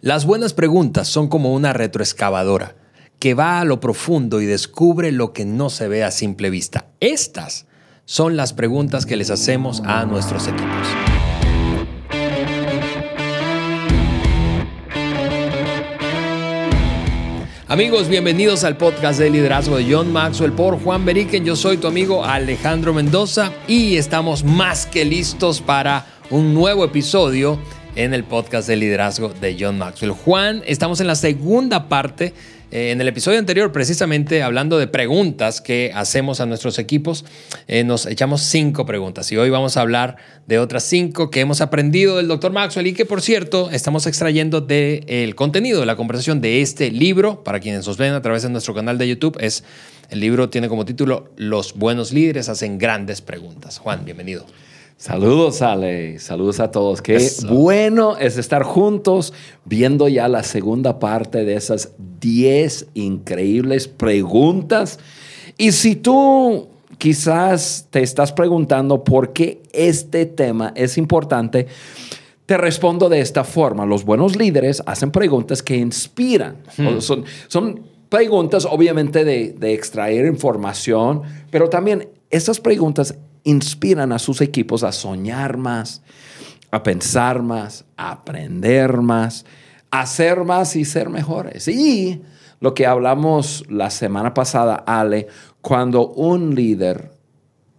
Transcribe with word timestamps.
Las 0.00 0.26
buenas 0.26 0.54
preguntas 0.54 1.08
son 1.08 1.26
como 1.26 1.52
una 1.52 1.72
retroexcavadora 1.72 2.76
que 3.18 3.34
va 3.34 3.58
a 3.58 3.64
lo 3.64 3.80
profundo 3.80 4.40
y 4.40 4.46
descubre 4.46 5.10
lo 5.10 5.32
que 5.32 5.44
no 5.44 5.70
se 5.70 5.88
ve 5.88 6.04
a 6.04 6.12
simple 6.12 6.50
vista. 6.50 6.86
Estas 7.00 7.66
son 8.04 8.36
las 8.36 8.52
preguntas 8.52 9.06
que 9.06 9.16
les 9.16 9.28
hacemos 9.28 9.82
a 9.84 10.04
nuestros 10.04 10.46
equipos. 10.46 10.86
Amigos, 17.66 18.06
bienvenidos 18.06 18.62
al 18.62 18.76
podcast 18.76 19.18
de 19.18 19.30
liderazgo 19.30 19.78
de 19.78 19.92
John 19.92 20.12
Maxwell 20.12 20.52
por 20.52 20.80
Juan 20.80 21.04
Beriken. 21.04 21.44
Yo 21.44 21.56
soy 21.56 21.76
tu 21.76 21.88
amigo 21.88 22.24
Alejandro 22.24 22.94
Mendoza 22.94 23.52
y 23.66 23.96
estamos 23.96 24.44
más 24.44 24.86
que 24.86 25.04
listos 25.04 25.60
para 25.60 26.06
un 26.30 26.54
nuevo 26.54 26.84
episodio 26.84 27.58
en 27.98 28.14
el 28.14 28.22
podcast 28.22 28.68
de 28.68 28.76
liderazgo 28.76 29.30
de 29.40 29.56
John 29.58 29.76
Maxwell. 29.76 30.12
Juan, 30.12 30.62
estamos 30.66 31.00
en 31.00 31.08
la 31.08 31.16
segunda 31.16 31.88
parte. 31.88 32.32
Eh, 32.70 32.92
en 32.92 33.00
el 33.00 33.08
episodio 33.08 33.40
anterior, 33.40 33.72
precisamente 33.72 34.44
hablando 34.44 34.78
de 34.78 34.86
preguntas 34.86 35.60
que 35.60 35.90
hacemos 35.92 36.38
a 36.38 36.46
nuestros 36.46 36.78
equipos, 36.78 37.24
eh, 37.66 37.82
nos 37.82 38.06
echamos 38.06 38.42
cinco 38.42 38.86
preguntas 38.86 39.32
y 39.32 39.36
hoy 39.36 39.50
vamos 39.50 39.76
a 39.76 39.80
hablar 39.80 40.16
de 40.46 40.60
otras 40.60 40.84
cinco 40.84 41.28
que 41.30 41.40
hemos 41.40 41.60
aprendido 41.60 42.18
del 42.18 42.28
doctor 42.28 42.52
Maxwell 42.52 42.86
y 42.86 42.92
que, 42.92 43.04
por 43.04 43.20
cierto, 43.20 43.68
estamos 43.72 44.06
extrayendo 44.06 44.60
del 44.60 45.34
contenido 45.34 45.80
de 45.80 45.86
la 45.86 45.96
conversación 45.96 46.40
de 46.40 46.62
este 46.62 46.92
libro. 46.92 47.42
Para 47.42 47.58
quienes 47.58 47.84
nos 47.84 47.96
ven 47.96 48.12
a 48.12 48.22
través 48.22 48.44
de 48.44 48.50
nuestro 48.50 48.74
canal 48.74 48.96
de 48.98 49.08
YouTube, 49.08 49.36
es 49.40 49.64
el 50.08 50.20
libro 50.20 50.50
tiene 50.50 50.68
como 50.68 50.84
título 50.84 51.32
Los 51.36 51.74
buenos 51.74 52.12
líderes 52.12 52.48
hacen 52.48 52.78
grandes 52.78 53.22
preguntas. 53.22 53.78
Juan, 53.78 54.04
bienvenido. 54.04 54.46
Saludos, 54.98 55.62
Ale. 55.62 56.18
Saludos 56.18 56.58
a 56.58 56.72
todos. 56.72 57.02
Qué 57.02 57.24
bueno 57.48 58.16
es 58.16 58.36
estar 58.36 58.64
juntos 58.64 59.32
viendo 59.64 60.08
ya 60.08 60.26
la 60.26 60.42
segunda 60.42 60.98
parte 60.98 61.44
de 61.44 61.54
esas 61.54 61.92
10 62.20 62.88
increíbles 62.94 63.86
preguntas. 63.86 64.98
Y 65.56 65.70
si 65.70 65.94
tú 65.94 66.66
quizás 66.98 67.86
te 67.90 68.02
estás 68.02 68.32
preguntando 68.32 69.04
por 69.04 69.32
qué 69.32 69.62
este 69.72 70.26
tema 70.26 70.72
es 70.74 70.98
importante, 70.98 71.68
te 72.46 72.56
respondo 72.56 73.08
de 73.08 73.20
esta 73.20 73.44
forma. 73.44 73.86
Los 73.86 74.04
buenos 74.04 74.34
líderes 74.34 74.82
hacen 74.84 75.12
preguntas 75.12 75.62
que 75.62 75.76
inspiran. 75.76 76.56
Hmm. 76.76 76.98
Son, 76.98 77.24
son 77.46 77.84
preguntas 78.08 78.66
obviamente 78.68 79.24
de, 79.24 79.52
de 79.52 79.74
extraer 79.74 80.26
información, 80.26 81.22
pero 81.52 81.68
también 81.68 82.08
esas 82.30 82.58
preguntas 82.58 83.14
inspiran 83.48 84.12
a 84.12 84.18
sus 84.18 84.40
equipos 84.40 84.84
a 84.84 84.92
soñar 84.92 85.56
más, 85.56 86.02
a 86.70 86.82
pensar 86.82 87.42
más, 87.42 87.84
a 87.96 88.12
aprender 88.12 88.98
más, 88.98 89.46
a 89.90 90.00
hacer 90.00 90.44
más 90.44 90.76
y 90.76 90.84
ser 90.84 91.08
mejores. 91.08 91.66
Y 91.68 92.20
lo 92.60 92.74
que 92.74 92.86
hablamos 92.86 93.64
la 93.68 93.90
semana 93.90 94.34
pasada, 94.34 94.74
Ale, 94.86 95.28
cuando 95.62 96.08
un 96.08 96.54
líder 96.54 97.12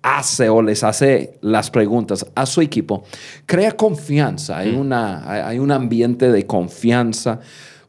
hace 0.01 0.49
o 0.49 0.61
les 0.61 0.83
hace 0.83 1.37
las 1.41 1.69
preguntas 1.69 2.25
a 2.33 2.45
su 2.45 2.61
equipo, 2.61 3.03
crea 3.45 3.73
confianza, 3.73 4.57
hay, 4.57 4.71
mm. 4.71 4.79
una, 4.79 5.47
hay 5.47 5.59
un 5.59 5.71
ambiente 5.71 6.31
de 6.31 6.47
confianza 6.47 7.41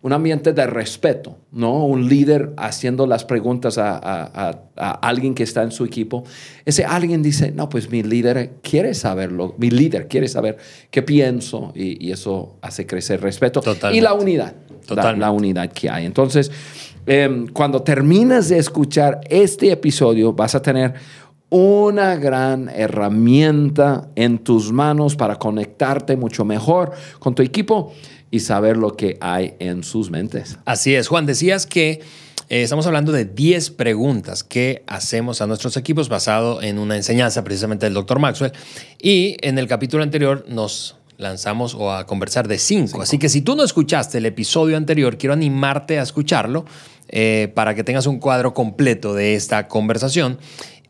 un 0.03 0.15
ambiente 0.15 0.53
de 0.55 0.67
respeto, 0.67 1.37
¿no? 1.53 1.85
Un 1.85 2.09
líder 2.09 2.55
haciendo 2.57 3.07
las 3.07 3.25
preguntas 3.25 3.77
a, 3.77 4.61
alguien 4.77 5.35
que 5.35 5.43
está 5.43 5.63
en 5.63 5.73
su 5.73 5.85
equipo. 5.85 6.25
Ese 6.65 6.85
alguien 6.87 7.23
dice, 7.23 7.53
no, 7.53 7.69
pues 7.69 7.91
mi 7.91 8.03
líder 8.03 8.53
quiere 8.63 8.95
saberlo, 8.95 9.55
mi 9.59 9.71
líder 9.71 10.09
quiere 10.09 10.27
saber 10.29 10.57
qué 10.91 11.03
pienso 11.03 11.73
y, 11.75 12.11
eso 12.11 12.57
hace 12.63 12.87
crecer 12.87 13.21
respeto. 13.21 13.61
Y 13.93 14.01
la 14.01 14.15
unidad, 14.15 14.55
la, 14.89 15.13
la, 15.13 15.31
unidad 15.31 15.71
que 15.71 15.91
hay. 15.91 16.07
Entonces, 16.07 16.51
em, 17.07 17.47
cuando 17.49 17.83
terminas 17.83 18.49
de 18.49 18.59
escuchar 18.59 19.21
este 19.29 19.71
episodio, 19.71 20.33
vas 20.33 20.55
a 20.55 20.63
tener 20.63 20.95
una 21.51 22.15
gran 22.15 22.69
herramienta 22.69 24.09
en 24.15 24.39
tus 24.39 24.73
manos 24.73 25.15
para 25.17 25.37
conectarte 25.37 26.17
mucho 26.17 26.45
mejor 26.45 26.93
con 27.19 27.35
tu 27.35 27.43
equipo 27.43 27.93
y 28.31 28.41
saber 28.41 28.77
lo 28.77 28.97
que 28.97 29.19
hay 29.21 29.55
en 29.59 29.83
sus 29.83 30.11
mentes. 30.11 30.59
Así 30.65 30.95
es, 30.95 31.09
Juan, 31.09 31.27
decías 31.27 31.67
que 31.67 32.01
eh, 32.49 32.63
estamos 32.63 32.87
hablando 32.87 33.13
de 33.13 33.25
10 33.25 33.71
preguntas 33.71 34.43
que 34.43 34.83
hacemos 34.87 35.41
a 35.41 35.47
nuestros 35.47 35.77
equipos 35.77 36.09
basado 36.09 36.63
en 36.63 36.79
una 36.79 36.97
enseñanza 36.97 37.45
precisamente 37.45 37.87
del 37.87 37.95
doctor 37.95 38.19
Maxwell 38.19 38.53
y 39.01 39.37
en 39.41 39.59
el 39.59 39.69
capítulo 39.69 40.03
anterior 40.03 40.45
nos 40.49 40.97
lanzamos 41.17 41.75
o 41.75 41.93
a 41.93 42.07
conversar 42.07 42.49
de 42.49 42.59
5. 42.59 43.03
Así 43.03 43.19
que 43.19 43.29
si 43.29 43.43
tú 43.43 43.55
no 43.55 43.63
escuchaste 43.63 44.19
el 44.19 44.27
episodio 44.27 44.77
anterior, 44.77 45.19
quiero 45.19 45.35
animarte 45.35 45.99
a 45.99 46.03
escucharlo 46.03 46.65
eh, 47.09 47.53
para 47.55 47.75
que 47.75 47.85
tengas 47.85 48.07
un 48.07 48.19
cuadro 48.19 48.55
completo 48.55 49.15
de 49.15 49.35
esta 49.35 49.69
conversación. 49.69 50.39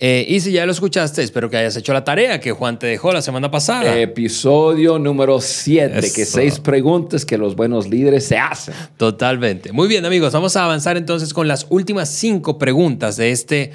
Eh, 0.02 0.24
y 0.26 0.40
si 0.40 0.52
ya 0.52 0.64
lo 0.64 0.72
escuchaste, 0.72 1.22
espero 1.22 1.50
que 1.50 1.58
hayas 1.58 1.76
hecho 1.76 1.92
la 1.92 2.02
tarea 2.04 2.40
que 2.40 2.52
Juan 2.52 2.78
te 2.78 2.86
dejó 2.86 3.12
la 3.12 3.20
semana 3.20 3.50
pasada. 3.50 4.00
Episodio 4.00 4.98
número 4.98 5.42
7, 5.42 6.00
que 6.14 6.24
seis 6.24 6.58
preguntas 6.58 7.26
que 7.26 7.36
los 7.36 7.54
buenos 7.54 7.86
líderes 7.86 8.24
se 8.24 8.38
hacen. 8.38 8.74
Totalmente. 8.96 9.72
Muy 9.72 9.88
bien, 9.88 10.06
amigos, 10.06 10.32
vamos 10.32 10.56
a 10.56 10.64
avanzar 10.64 10.96
entonces 10.96 11.34
con 11.34 11.48
las 11.48 11.66
últimas 11.68 12.08
cinco 12.08 12.56
preguntas 12.56 13.18
de 13.18 13.30
este 13.30 13.72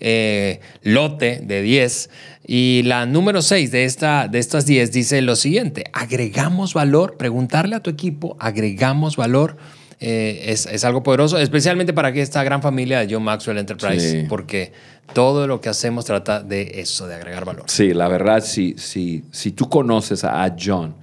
eh, 0.00 0.58
lote 0.82 1.42
de 1.44 1.62
10. 1.62 2.10
Y 2.44 2.82
la 2.82 3.06
número 3.06 3.40
6 3.40 3.70
de, 3.70 3.84
esta, 3.84 4.26
de 4.26 4.40
estas 4.40 4.66
10 4.66 4.90
dice 4.90 5.22
lo 5.22 5.36
siguiente, 5.36 5.84
agregamos 5.92 6.74
valor, 6.74 7.16
preguntarle 7.16 7.76
a 7.76 7.80
tu 7.80 7.90
equipo, 7.90 8.36
agregamos 8.40 9.14
valor. 9.16 9.56
Eh, 10.00 10.52
es, 10.52 10.66
es, 10.66 10.84
algo 10.84 11.02
poderoso, 11.02 11.38
especialmente 11.38 11.92
para 11.92 12.12
que 12.12 12.22
esta 12.22 12.44
gran 12.44 12.62
familia 12.62 13.00
de 13.00 13.12
John 13.12 13.24
Maxwell 13.24 13.58
Enterprise, 13.58 14.26
porque 14.28 14.72
todo 15.12 15.48
lo 15.48 15.60
que 15.60 15.68
hacemos 15.68 16.04
trata 16.04 16.40
de 16.40 16.80
eso, 16.80 17.08
de 17.08 17.16
agregar 17.16 17.44
valor. 17.44 17.64
Sí, 17.66 17.92
la 17.92 18.06
verdad, 18.06 18.44
si, 18.44 18.76
si, 18.78 19.24
si 19.32 19.50
tú 19.50 19.68
conoces 19.68 20.22
a 20.22 20.54
John, 20.56 20.94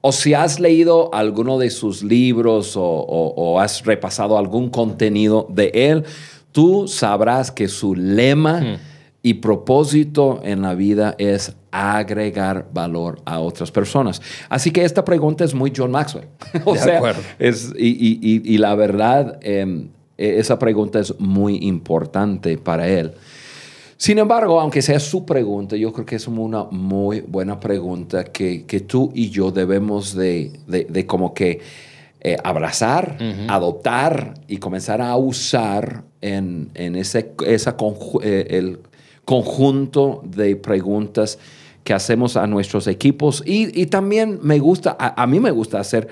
o 0.00 0.12
si 0.12 0.32
has 0.32 0.60
leído 0.60 1.12
alguno 1.12 1.58
de 1.58 1.68
sus 1.68 2.02
libros 2.02 2.76
o, 2.76 2.82
o, 2.82 3.60
has 3.60 3.84
repasado 3.84 4.38
algún 4.38 4.70
contenido 4.70 5.46
de 5.50 5.70
él, 5.74 6.04
tú 6.52 6.88
sabrás 6.88 7.50
que 7.50 7.68
su 7.68 7.94
lema 7.94 8.60
hmm. 8.60 8.76
Y 9.22 9.34
propósito 9.34 10.40
en 10.44 10.62
la 10.62 10.74
vida 10.74 11.14
es 11.18 11.56
agregar 11.70 12.68
valor 12.72 13.20
a 13.24 13.40
otras 13.40 13.70
personas. 13.70 14.22
Así 14.48 14.70
que 14.70 14.84
esta 14.84 15.04
pregunta 15.04 15.44
es 15.44 15.54
muy 15.54 15.72
John 15.76 15.90
Maxwell. 15.90 16.28
o 16.64 16.74
de 16.74 16.78
sea, 16.78 16.96
acuerdo. 16.98 17.22
Es, 17.38 17.72
y, 17.76 17.88
y, 17.88 18.42
y, 18.44 18.58
la 18.58 18.74
verdad, 18.74 19.38
em, 19.42 19.88
e, 20.16 20.38
esa 20.38 20.58
pregunta 20.58 21.00
es 21.00 21.18
muy 21.18 21.56
importante 21.56 22.58
para 22.58 22.88
él. 22.88 23.12
Sin 23.96 24.18
embargo, 24.18 24.60
aunque 24.60 24.80
sea 24.80 25.00
su 25.00 25.26
pregunta, 25.26 25.74
yo 25.74 25.92
creo 25.92 26.06
que 26.06 26.14
es 26.14 26.28
una 26.28 26.64
muy 26.70 27.20
buena 27.20 27.58
pregunta 27.58 28.22
que, 28.22 28.64
que 28.64 28.78
tú 28.78 29.10
y 29.12 29.30
yo 29.30 29.50
debemos 29.50 30.14
de, 30.14 30.52
de, 30.68 31.06
como 31.06 31.34
que 31.34 31.60
eh, 32.20 32.36
abrazar, 32.44 33.18
adoptar 33.48 34.34
y 34.46 34.58
comenzar 34.58 35.02
a 35.02 35.16
usar 35.16 36.04
en, 36.20 36.70
en 36.74 36.94
ese 36.94 37.32
esa 37.44 37.76
eh, 38.22 38.46
el 38.50 38.78
conjunto 39.28 40.22
de 40.24 40.56
preguntas 40.56 41.38
que 41.84 41.92
hacemos 41.92 42.34
a 42.38 42.46
nuestros 42.46 42.86
equipos. 42.86 43.42
Y, 43.44 43.78
y 43.78 43.84
también 43.84 44.38
me 44.40 44.58
gusta, 44.58 44.96
a, 44.98 45.26
mí 45.26 45.38
me 45.38 45.50
gusta 45.50 45.78
hacer 45.78 46.08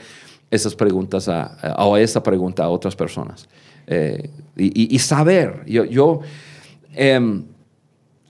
esas 0.51 0.75
preguntas 0.75 1.27
a, 1.27 1.57
o 1.79 1.97
esa 1.97 2.23
pregunta 2.23 2.65
a 2.65 2.69
otras 2.69 2.95
personas. 2.95 3.49
Eh, 3.87 4.29
y, 4.55 4.95
y, 4.95 4.99
saber, 4.99 5.63
yo... 5.67 5.85
yo 5.85 6.21
em, 6.95 7.45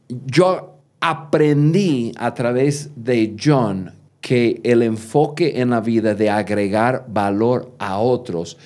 yo 0.09 0.77
aprendí 1.01 2.13
a 2.17 2.33
través 2.35 2.91
de 2.97 3.37
John 3.43 3.93
que 4.21 4.61
el 4.65 4.83
enfoque 4.83 5.61
en 5.61 5.71
la 5.71 5.81
vida 5.81 6.15
de 6.15 6.31
agregar 6.31 7.07
valor 7.09 7.73
a 7.79 7.99
otros 7.99 8.57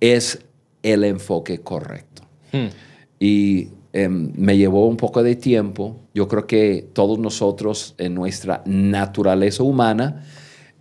es 0.00 0.40
el 0.82 1.04
enfoque 1.04 1.60
correcto. 1.60 2.22
Hmm. 2.52 2.68
Y 3.18 3.68
em, 3.92 4.32
me 4.36 4.56
llevó 4.56 4.86
un 4.86 4.96
poco 4.96 5.22
de 5.22 5.36
tiempo. 5.36 5.96
Yo 6.14 6.28
creo 6.28 6.46
que 6.46 6.88
todos 6.92 7.18
nosotros 7.18 7.94
en 7.98 8.14
nuestra 8.14 8.62
naturaleza 8.66 9.62
humana 9.62 10.24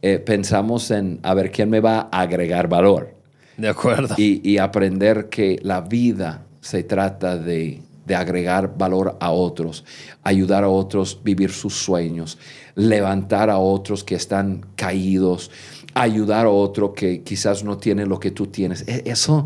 eh, 0.01 0.19
pensamos 0.19 0.91
en 0.91 1.19
a 1.23 1.33
ver 1.33 1.51
quién 1.51 1.69
me 1.69 1.79
va 1.79 2.09
a 2.11 2.21
agregar 2.21 2.67
valor. 2.67 3.15
De 3.57 3.67
acuerdo. 3.67 4.15
y 4.17 4.57
aprender 4.57 5.27
que 5.27 5.59
la 5.63 5.81
vida 5.81 6.45
se 6.61 6.83
trata 6.83 7.37
de 7.37 7.81
de 8.09 8.15
agregar 8.15 8.75
valor 8.75 9.15
a 9.21 9.31
otros, 9.31 9.85
ayudar 10.23 10.63
a 10.63 10.69
otros 10.69 11.21
vivir 11.23 11.51
sus 11.51 11.75
sueños, 11.75 12.39
levantar 12.73 13.51
a 13.51 13.59
otros 13.59 14.03
que 14.03 14.15
están 14.15 14.65
caídos, 14.75 15.51
ayudar 15.93 16.47
a 16.47 16.49
otro 16.49 16.95
que 16.95 17.21
quizás 17.21 17.63
no 17.63 17.77
tiene 17.77 18.07
lo 18.07 18.19
que 18.19 18.31
tú 18.31 18.47
tienes. 18.47 18.83
E, 18.87 19.03
eso 19.05 19.45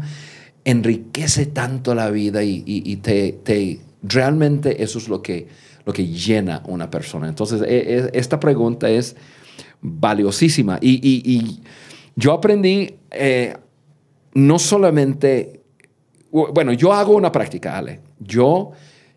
enriquece 0.65 1.45
tanto 1.47 1.93
la 1.95 2.09
vida 2.09 2.43
y, 2.43 2.95
te, 2.97 3.79
realmente 4.01 4.83
eso 4.83 4.97
es 4.97 5.07
lo 5.07 5.21
que, 5.21 5.47
lo 5.85 5.93
que 5.93 6.07
llena 6.07 6.63
una 6.67 6.89
persona. 6.89 7.27
Entonces, 7.27 7.61
e, 7.61 7.65
e, 7.67 8.09
esta 8.13 8.39
pregunta 8.39 8.89
es 8.89 9.15
valiosísima 9.81 10.79
y, 10.81 11.61
yo 12.15 12.31
aprendí 12.31 12.95
eh, 13.09 13.57
no 14.35 14.59
solamente, 14.59 15.63
bueno, 16.31 16.71
yo 16.73 16.93
hago 16.93 17.15
una 17.15 17.31
práctica, 17.31 17.75
Ale. 17.75 18.01
Yo 18.19 18.71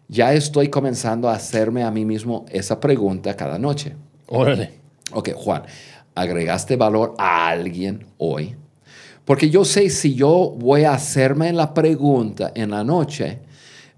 ya 0.08 0.32
estoy 0.32 0.68
comenzando 0.68 1.28
a 1.28 1.34
hacerme 1.34 1.82
a 1.82 1.90
mí 1.90 2.04
mismo 2.04 2.46
esa 2.48 2.80
pregunta 2.80 3.36
cada 3.36 3.58
noche. 3.58 3.94
Órale. 4.28 4.72
Ok, 5.12 5.30
Juan, 5.34 5.62
¿agregaste 6.14 6.76
valor 6.76 7.14
a 7.18 7.48
alguien 7.48 8.06
hoy? 8.18 8.56
Porque 9.26 9.50
yo 9.50 9.64
sé 9.64 9.90
si 9.90 10.14
yo 10.14 10.54
voy 10.56 10.84
a 10.84 10.94
hacerme 10.94 11.52
la 11.52 11.74
pregunta 11.74 12.52
en 12.54 12.70
la 12.70 12.84
noche, 12.84 13.40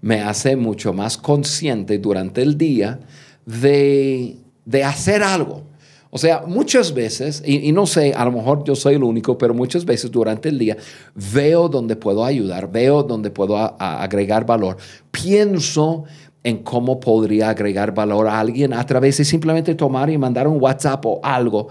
me 0.01 0.21
hace 0.21 0.55
mucho 0.55 0.91
más 0.91 1.17
consciente 1.17 1.99
durante 1.99 2.41
el 2.41 2.57
día 2.57 2.99
de, 3.45 4.37
de 4.65 4.83
hacer 4.83 5.21
algo. 5.21 5.69
O 6.09 6.17
sea, 6.17 6.41
muchas 6.47 6.95
veces, 6.95 7.43
y, 7.45 7.71
no 7.71 7.85
sé, 7.85 8.13
a 8.13 8.25
lo 8.25 8.31
mejor 8.31 8.63
yo 8.63 8.75
soy 8.75 8.95
el 8.95 9.03
único, 9.03 9.37
pero 9.37 9.53
muchas 9.53 9.85
veces 9.85 10.09
durante 10.09 10.49
el 10.49 10.57
día 10.57 10.75
veo 11.13 11.69
donde 11.69 11.95
puedo 11.95 12.25
ayudar, 12.25 12.71
veo 12.71 13.03
donde 13.03 13.29
puedo 13.29 13.55
agregar 13.55 14.47
valor, 14.47 14.77
pienso 15.11 16.05
en 16.43 16.63
cómo 16.63 16.99
podría 16.99 17.49
agregar 17.49 17.93
valor 17.93 18.27
a 18.27 18.39
alguien 18.39 18.73
a 18.73 18.83
través 18.87 19.17
de 19.17 19.25
simplemente 19.25 19.75
tomar 19.75 20.09
y 20.09 20.17
mandar 20.17 20.47
un 20.47 20.59
WhatsApp 20.59 21.05
o 21.05 21.19
algo. 21.21 21.67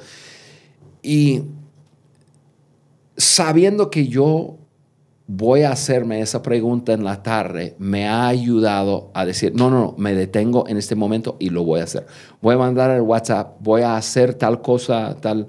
Y 1.02 1.43
sabiendo 3.19 3.91
que 3.91 4.06
yo 4.06 4.56
voy 5.26 5.62
a 5.62 5.73
hacerme 5.73 6.23
esa 6.23 6.41
pregunta 6.41 6.94
en 6.94 7.05
la 7.05 7.23
tarde, 7.23 7.75
me 7.79 8.09
ha 8.09 8.29
ayudado 8.29 9.11
a 9.12 9.26
decir, 9.26 9.55
no, 9.55 9.69
no, 9.69 9.79
no, 9.81 9.94
me 9.99 10.15
detengo 10.15 10.67
en 10.69 10.79
este 10.79 10.94
momento 10.94 11.37
y 11.38 11.50
lo 11.50 11.65
voy 11.65 11.81
a 11.81 11.85
hacer. 11.85 12.06
Voy 12.41 12.55
a 12.55 12.59
mandar 12.59 12.91
el 12.93 13.03
WhatsApp, 13.03 13.56
voy 13.61 13.82
a 13.82 13.97
hacer 13.97 14.35
tal 14.35 14.62
cosa, 14.62 15.17
tal 15.20 15.47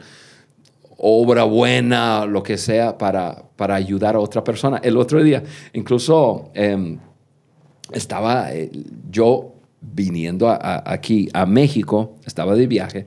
obra 0.98 1.44
buena, 1.45 2.25
lo 2.25 2.44
que 2.44 2.57
sea, 2.57 2.98
para, 2.98 3.44
para 3.56 3.75
ayudar 3.75 4.15
a 4.15 4.19
otra 4.19 4.44
persona. 4.44 4.81
El 4.83 4.98
otro 4.98 5.24
día, 5.24 5.44
incluso 5.72 6.51
em, 6.54 7.00
estaba 7.94 8.54
eh, 8.54 8.69
yo 9.10 9.54
viniendo 9.80 10.50
aquí 10.50 11.30
a 11.33 11.45
México, 11.45 12.15
estaba 12.25 12.54
de 12.54 12.68
viaje, 12.68 13.06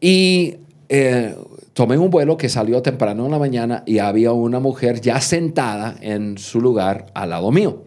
y 0.00 0.58
eh, 0.88 1.34
tomé 1.78 1.96
un 1.96 2.10
vuelo 2.10 2.36
que 2.36 2.48
salió 2.48 2.82
temprano 2.82 3.26
en 3.26 3.30
la 3.30 3.38
mañana 3.38 3.84
y 3.86 4.00
había 4.00 4.32
una 4.32 4.58
mujer 4.58 5.00
ya 5.00 5.20
sentada 5.20 5.94
en 6.00 6.36
su 6.36 6.60
lugar 6.60 7.06
al 7.14 7.30
lado 7.30 7.52
mío. 7.52 7.84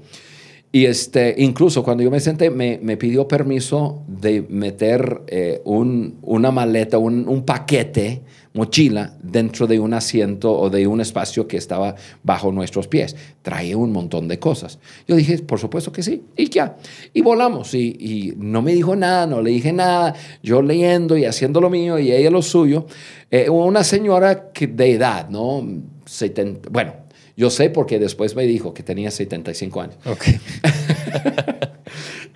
Y 0.73 0.85
este, 0.85 1.35
incluso 1.38 1.83
cuando 1.83 2.01
yo 2.01 2.09
me 2.09 2.21
senté, 2.21 2.50
me, 2.50 2.79
me 2.81 2.95
pidió 2.95 3.27
permiso 3.27 4.03
de 4.07 4.41
meter 4.41 5.21
eh, 5.27 5.62
un, 5.65 6.18
una 6.21 6.50
maleta, 6.51 6.97
un, 6.97 7.27
un, 7.27 7.44
paquete, 7.44 8.21
mochila, 8.53 9.18
dentro 9.21 9.68
de 9.68 9.81
un 9.81 9.94
asiento 9.94 10.57
o 10.57 10.69
de 10.69 10.88
un 10.88 11.01
espacio 11.01 11.45
que 11.45 11.57
estaba 11.57 11.95
bajo 12.23 12.53
nuestros 12.53 12.88
pies. 12.88 13.18
Traía 13.41 13.75
un 13.75 13.91
montón 13.91 14.29
de 14.29 14.39
cosas. 14.39 14.79
Yo 15.09 15.18
dije, 15.18 15.39
por 15.39 15.59
supuesto 15.59 15.91
que 15.91 16.03
sí. 16.03 16.23
Y 16.38 16.50
ya. 16.50 16.77
Y 17.13 17.21
volamos. 17.21 17.73
Y, 17.73 17.97
y 18.00 18.33
no 18.38 18.62
me 18.62 18.71
dijo 18.73 18.95
nada, 18.95 19.27
no 19.27 19.41
le 19.41 19.51
dije 19.51 19.73
nada. 19.73 20.15
Yo 20.41 20.62
leyendo 20.62 21.18
y 21.18 21.25
haciendo 21.25 21.59
lo 21.59 21.69
mío 21.69 22.00
y 22.00 22.13
ella 22.13 22.29
lo 22.29 22.41
suyo. 22.41 22.85
Eh, 23.29 23.50
una 23.50 23.83
señora 23.83 24.51
que 24.53 24.68
de 24.68 24.94
edad, 24.94 25.29
¿no? 25.29 25.68
70, 26.06 26.69
bueno, 26.69 26.94
yo 27.42 27.50
sé 27.50 27.72
porque 27.72 27.98
después 27.98 28.36
me 28.36 28.44
dijo 28.44 28.72
que 28.72 28.84
tenía 28.84 29.10
75 29.10 29.82
años. 29.82 29.96
Okay. 30.06 30.40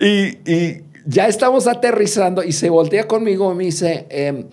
y, 0.00 0.50
y, 0.52 0.82
ya 1.04 1.28
estamos 1.28 1.68
aterrizando 1.68 2.42
y 2.42 2.50
se 2.50 2.68
voltea 2.70 3.06
conmigo 3.06 3.52
y 3.52 3.54
me 3.54 3.64
dice, 3.66 4.08
em, 4.10 4.48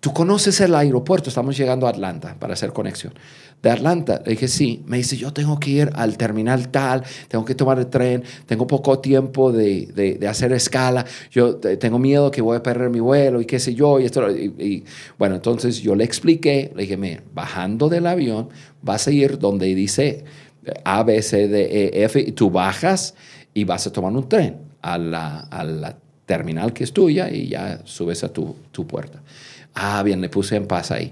¿tú 0.00 0.14
conoces 0.14 0.58
el 0.62 0.74
aeropuerto? 0.74 1.28
Estamos 1.28 1.54
llegando 1.54 1.86
a 1.86 1.90
Atlanta 1.90 2.34
para 2.38 2.54
hacer 2.54 2.72
conexión 2.72 3.12
de 3.64 3.70
Atlanta. 3.70 4.20
Le 4.24 4.32
dije, 4.32 4.46
sí. 4.46 4.82
Me 4.86 4.98
dice, 4.98 5.16
yo 5.16 5.32
tengo 5.32 5.58
que 5.58 5.70
ir 5.70 5.90
al 5.94 6.18
terminal 6.18 6.68
tal, 6.68 7.02
tengo 7.28 7.44
que 7.44 7.54
tomar 7.54 7.78
el 7.78 7.86
tren, 7.86 8.22
tengo 8.46 8.66
poco 8.66 8.98
tiempo 8.98 9.50
de, 9.50 9.86
de, 9.86 10.28
hacer 10.28 10.52
escala, 10.52 11.04
yo 11.30 11.56
tengo 11.56 11.98
miedo 11.98 12.30
que 12.30 12.42
voy 12.42 12.58
a 12.58 12.62
perder 12.62 12.90
mi 12.90 13.00
vuelo 13.00 13.40
y 13.40 13.46
qué 13.46 13.58
sé 13.58 13.74
yo. 13.74 13.98
Y, 13.98 14.04
esto, 14.04 14.30
y, 14.30 14.84
bueno, 15.18 15.36
entonces 15.36 15.80
yo 15.80 15.94
le 15.94 16.04
expliqué, 16.04 16.72
le 16.76 16.82
dije, 16.82 16.98
mira, 16.98 17.22
bajando 17.32 17.88
del 17.88 18.06
avión, 18.06 18.50
vas 18.82 19.08
a 19.08 19.10
ir 19.10 19.38
donde 19.38 19.74
dice 19.74 20.24
A, 20.84 21.02
B, 21.02 21.22
C, 21.22 21.48
D, 21.48 21.62
E, 21.86 22.04
F, 22.04 22.20
y 22.20 22.32
tú 22.32 22.50
bajas 22.50 23.14
y 23.54 23.64
vas 23.64 23.86
a 23.86 23.92
tomar 23.92 24.12
un 24.12 24.28
tren 24.28 24.58
a 24.82 24.98
la, 24.98 25.40
a 25.40 25.64
la 25.64 25.96
terminal 26.26 26.74
que 26.74 26.84
es 26.84 26.92
tuya 26.92 27.30
y 27.30 27.48
ya 27.48 27.80
subes 27.84 28.22
a 28.24 28.28
tu, 28.28 28.56
tu 28.70 28.86
puerta. 28.86 29.22
Ah, 29.74 30.02
bien, 30.02 30.20
le 30.20 30.28
puse 30.28 30.54
en 30.56 30.66
paz 30.66 30.90
ahí. 30.90 31.10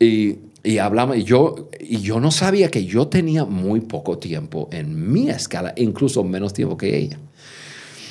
Y 0.00 0.47
y 0.62 0.78
hablamos, 0.78 1.16
y 1.16 1.24
yo, 1.24 1.68
y 1.78 1.98
yo 1.98 2.20
no 2.20 2.30
sabía 2.30 2.70
que 2.70 2.84
yo 2.84 3.08
tenía 3.08 3.44
muy 3.44 3.80
poco 3.80 4.18
tiempo 4.18 4.68
en 4.72 5.12
mi 5.12 5.30
escala, 5.30 5.72
incluso 5.76 6.24
menos 6.24 6.52
tiempo 6.52 6.76
que 6.76 6.96
ella. 6.96 7.18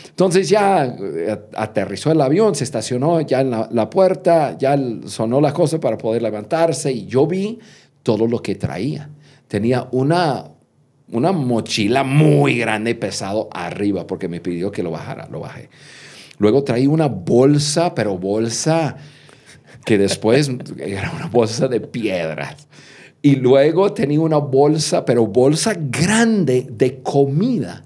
Entonces 0.09 0.49
ya 0.49 0.83
eh, 0.85 1.37
aterrizó 1.55 2.11
el 2.11 2.21
avión, 2.21 2.55
se 2.55 2.63
estacionó 2.63 3.21
ya 3.21 3.41
en 3.41 3.51
la, 3.51 3.89
puerta, 3.89 4.57
ya 4.57 4.75
sonó 5.05 5.39
la 5.39 5.53
cosa 5.53 5.79
para 5.79 5.97
poder 5.97 6.23
levantarse 6.23 6.91
y 6.91 7.05
yo 7.05 7.27
vi 7.27 7.59
todo 8.01 8.25
lo 8.27 8.41
que 8.41 8.55
traía. 8.55 9.09
Tenía 9.47 9.87
una, 9.91 10.45
una 11.11 11.31
mochila 11.31 12.03
muy 12.03 12.57
grande 12.57 12.91
y 12.91 12.93
pesado 12.95 13.47
arriba 13.51 14.07
porque 14.07 14.27
me 14.27 14.39
pidió 14.39 14.71
que 14.71 14.81
lo 14.81 14.89
bajara, 14.89 15.27
lo 15.29 15.41
bajé. 15.41 15.69
Luego 16.39 16.63
traía 16.63 16.89
una 16.89 17.07
bolsa, 17.07 17.93
pero 17.93 18.17
bolsa 18.17 18.97
que 19.87 19.97
después 19.97 20.51
era 20.79 21.13
una 21.15 21.27
bolsa 21.27 21.69
de 21.69 21.79
piedras. 21.79 22.67
Y 23.21 23.37
luego 23.37 23.93
tenía 23.93 24.19
una 24.19 24.35
bolsa, 24.35 25.05
pero 25.05 25.25
bolsa 25.25 25.75
grande 25.79 26.67
de 26.69 27.01
comida. 27.01 27.85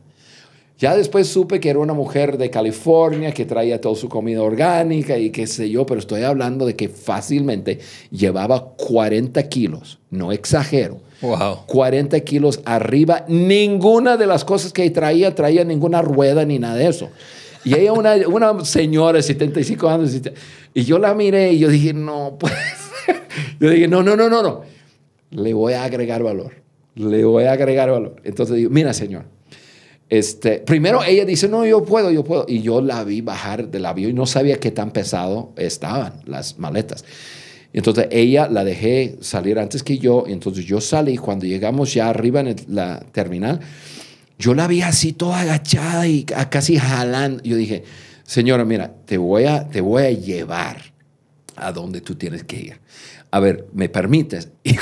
Ya 0.80 0.98
después 0.98 1.28
supe 1.28 1.60
que 1.60 1.70
era 1.70 1.78
una 1.78 1.94
mujer 1.94 2.40
de 2.40 2.50
California 2.50 3.32
que 3.32 3.46
traía 3.46 3.80
toda 3.80 3.94
su 3.94 4.10
comida 4.10 4.42
orgánica 4.42 5.16
y 5.16 5.30
qué 5.30 5.46
sé 5.46 5.70
yo, 5.70 5.86
pero 5.86 6.00
estoy 6.00 6.24
hablando 6.24 6.66
de 6.66 6.76
que 6.76 6.90
fácilmente 6.90 7.78
llevaba 8.10 8.74
40 8.78 9.48
kilos, 9.48 10.00
no 10.10 10.32
exagero. 10.32 11.02
Wow. 11.22 11.68
40 11.68 12.20
kilos 12.22 12.62
arriba. 12.66 13.26
Ninguna 13.28 14.18
de 14.18 14.26
las 14.26 14.44
cosas 14.44 14.74
que 14.74 14.90
traía 14.90 15.36
traía 15.36 15.64
ninguna 15.64 16.02
rueda 16.02 16.46
ni 16.46 16.58
nada 16.58 16.78
de 16.78 16.88
eso. 16.88 17.12
Y 17.64 17.76
ella, 17.76 17.94
una, 17.94 18.16
una 18.28 18.66
señora 18.66 19.18
de 19.18 19.24
75 19.24 19.90
años, 19.90 20.20
y 20.74 20.84
yo 20.84 20.98
la 20.98 21.14
miré 21.14 21.54
y 21.54 21.60
yo 21.60 21.70
dije, 21.70 21.94
no, 21.94 22.38
pues, 22.40 22.54
yo 23.60 23.70
dije, 23.70 23.88
no, 23.88 24.02
no, 24.04 24.16
no, 24.16 24.30
no, 24.30 24.42
no, 24.42 24.62
le 25.30 25.54
voy 25.54 25.74
a 25.74 25.84
agregar 25.84 26.24
valor, 26.24 26.54
le 26.96 27.24
voy 27.24 27.44
a 27.44 27.54
agregar 27.54 27.92
valor. 27.92 28.16
Entonces 28.24 28.56
digo, 28.56 28.70
mira, 28.72 28.94
señor, 28.94 29.26
este, 30.12 30.60
primero 30.60 31.02
ella 31.02 31.24
dice, 31.24 31.48
no, 31.48 31.66
yo 31.66 31.86
puedo, 31.86 32.12
yo 32.12 32.26
puedo. 32.26 32.46
Y 32.46 32.62
yo 32.62 32.82
la 32.82 33.06
vi 33.06 33.22
bajar 33.22 33.70
del 33.70 33.86
avión 33.86 34.12
y 34.12 34.14
no 34.14 34.26
sabía 34.26 34.60
qué 34.60 34.70
tan 34.70 34.92
pesado 34.92 35.54
estaban 35.56 36.16
las 36.26 36.60
maletas. 36.60 37.06
Entonces 37.72 38.08
ella 38.12 38.50
la 38.50 38.66
dejé 38.66 39.16
salir 39.22 39.58
antes 39.58 39.84
que 39.84 39.98
yo. 39.98 40.26
Entonces 40.28 40.66
yo 40.66 40.82
salí. 40.82 41.16
Cuando 41.16 41.46
llegamos 41.46 41.94
ya 41.94 42.10
arriba 42.10 42.42
en 42.42 42.58
la 42.68 43.00
terminal, 43.14 43.62
yo 44.42 44.56
la 44.56 44.68
vi 44.68 44.82
así 44.82 45.14
toda 45.14 45.42
agachada 45.42 46.08
y 46.08 46.24
casi 46.24 46.78
jalando. 46.78 47.44
Yo 47.44 47.56
dije, 47.56 47.84
señora, 48.24 48.66
mira, 48.66 48.92
te 49.06 49.18
voy 49.18 49.46
a, 49.46 49.68
te 49.68 49.82
voy 49.82 50.04
a 50.04 50.12
llevar 50.12 50.78
a 51.56 51.72
donde 51.72 52.02
tú 52.02 52.16
tienes 52.16 52.44
que 52.44 52.56
ir. 52.56 52.82
A 53.30 53.40
ver, 53.40 53.68
¿me 53.72 53.88
permites? 53.88 54.50
Y 54.64 54.76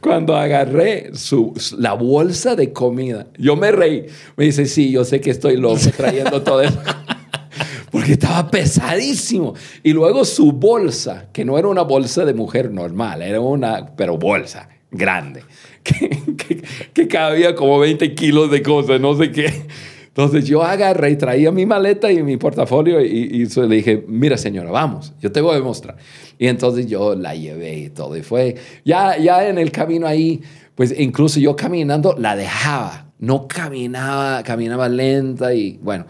cuando, 0.00 0.36
agarré 0.36 1.14
su, 1.14 1.54
la 1.78 1.94
bolsa 1.94 2.54
de 2.54 2.72
comida, 2.72 3.28
yo 3.38 3.56
me 3.56 3.72
reí. 3.72 4.06
Me 4.36 4.44
dice, 4.44 4.66
sí, 4.66 4.90
yo 4.90 5.04
sé 5.04 5.20
que 5.22 5.30
estoy 5.30 5.56
loco 5.56 5.80
trayendo 5.96 6.42
todo 6.42 6.60
eso. 6.60 6.78
Porque 7.90 8.12
estaba 8.12 8.50
pesadísimo. 8.50 9.54
Y 9.82 9.94
luego 9.94 10.24
su 10.26 10.52
bolsa, 10.52 11.28
que 11.32 11.46
no 11.46 11.58
era 11.58 11.68
una 11.68 11.82
bolsa 11.82 12.26
de 12.26 12.34
mujer 12.34 12.70
normal, 12.70 13.22
era 13.22 13.40
una, 13.40 13.94
pero 13.96 14.18
bolsa 14.18 14.68
grande 14.92 15.42
que, 16.94 17.08
cabía 17.08 17.54
como 17.54 17.78
20 17.80 18.14
kilos 18.14 18.50
de 18.50 18.62
cosas, 18.62 19.00
no 19.00 19.16
sé 19.16 19.32
qué. 19.32 19.52
Entonces 20.06 20.46
yo 20.46 20.62
agarré 20.62 21.10
y 21.10 21.16
traía 21.16 21.50
mi 21.50 21.66
maleta 21.66 22.12
y 22.12 22.22
mi 22.22 22.36
portafolio 22.36 23.00
y, 23.00 23.06
y, 23.06 23.46
le 23.46 23.76
dije, 23.76 24.04
mira 24.06 24.36
señora, 24.36 24.70
vamos, 24.70 25.12
yo 25.20 25.32
te 25.32 25.40
voy 25.40 25.56
a 25.56 25.60
mostrar. 25.60 25.96
Y 26.38 26.48
entonces 26.48 26.86
yo 26.86 27.14
la 27.16 27.34
llevé 27.34 27.78
y 27.78 27.88
todo. 27.88 28.16
Y 28.16 28.22
fue, 28.22 28.56
ya, 28.84 29.16
ya 29.16 29.48
en 29.48 29.58
el 29.58 29.72
camino 29.72 30.06
ahí, 30.06 30.42
pues 30.74 30.94
incluso 30.98 31.40
yo 31.40 31.56
caminando 31.56 32.14
la 32.18 32.36
dejaba, 32.36 33.06
no 33.18 33.48
caminaba, 33.48 34.42
caminaba 34.42 34.88
lenta 34.88 35.54
y 35.54 35.78
bueno 35.82 36.06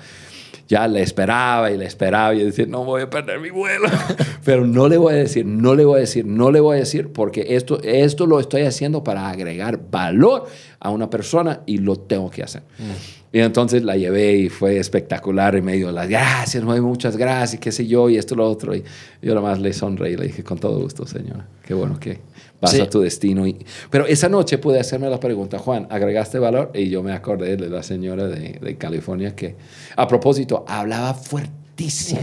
ya 0.73 0.88
le 0.88 1.02
esperaba 1.02 1.71
y 1.71 1.76
le 1.76 1.85
esperaba 1.85 2.35
y 2.35 2.43
decía, 2.43 2.64
no 2.64 2.83
voy 2.83 3.02
a 3.02 3.11
perder 3.11 3.38
mi 3.41 3.50
vuelo. 3.50 3.91
Pero 4.45 4.67
no 4.67 4.88
le 4.88 4.97
voy 4.97 5.12
a 5.12 5.17
decir, 5.17 5.45
no 5.45 5.75
le 5.75 5.85
voy 5.85 5.99
a 5.99 6.00
decir, 6.00 6.25
no 6.25 6.50
le 6.50 6.61
voy 6.61 6.76
a 6.76 6.81
decir, 6.81 7.12
porque 7.12 7.57
esto, 7.57 7.79
esto 7.83 8.26
lo 8.26 8.41
estoy 8.41 8.62
haciendo 8.62 9.05
para 9.05 9.29
agregar 9.29 9.79
valor 9.91 10.47
a 10.81 10.88
una 10.88 11.11
persona 11.11 11.61
y 11.67 11.76
lo 11.76 11.97
tengo 11.97 12.31
que 12.31 12.43
hacer. 12.43 12.62
Mm. 12.79 13.37
Y 13.37 13.41
entonces 13.41 13.83
la 13.83 13.99
llevé 13.99 14.33
y 14.33 14.49
fue 14.49 14.79
espectacular 14.79 15.57
y 15.57 15.61
me 15.61 15.75
dio 15.75 15.93
las 15.93 16.09
gracias, 16.09 16.64
muchas 16.64 17.19
gracias, 17.19 17.61
qué 17.61 17.71
sé 17.71 17.87
yo, 17.87 18.09
y 18.09 18.17
esto, 18.17 18.35
lo 18.35 18.49
otro. 18.49 18.75
Y 18.75 18.83
yo 19.21 19.35
nada 19.35 19.49
más 19.49 19.61
le 19.61 19.75
sonreí 19.75 20.14
y 20.14 20.17
le 20.17 20.26
dije, 20.29 20.43
con 20.43 20.57
todo 20.57 20.81
gusto, 20.81 21.07
señora, 21.07 21.47
qué 21.67 21.75
bueno 21.75 22.00
que 22.00 22.19
vas 22.62 22.81
a 22.81 22.88
tu 22.88 23.00
destino. 23.00 23.47
Y, 23.47 23.59
pero 23.90 24.07
esa 24.07 24.28
noche 24.28 24.57
pude 24.57 24.81
hacerme 24.81 25.11
la 25.11 25.21
pregunta, 25.21 25.59
Juan, 25.59 25.87
¿agregaste 25.90 26.38
valor? 26.38 26.71
Y 26.73 26.88
yo 26.88 27.02
me 27.02 27.12
acordé 27.12 27.57
de 27.57 27.69
la 27.69 27.83
señora 27.83 28.28
de, 28.28 28.59
de 28.61 28.76
California 28.76 29.37
que, 29.37 29.57
a 29.97 30.09
propósito, 30.09 30.64
hablaba 30.66 31.12
fuertísimo. 31.12 32.21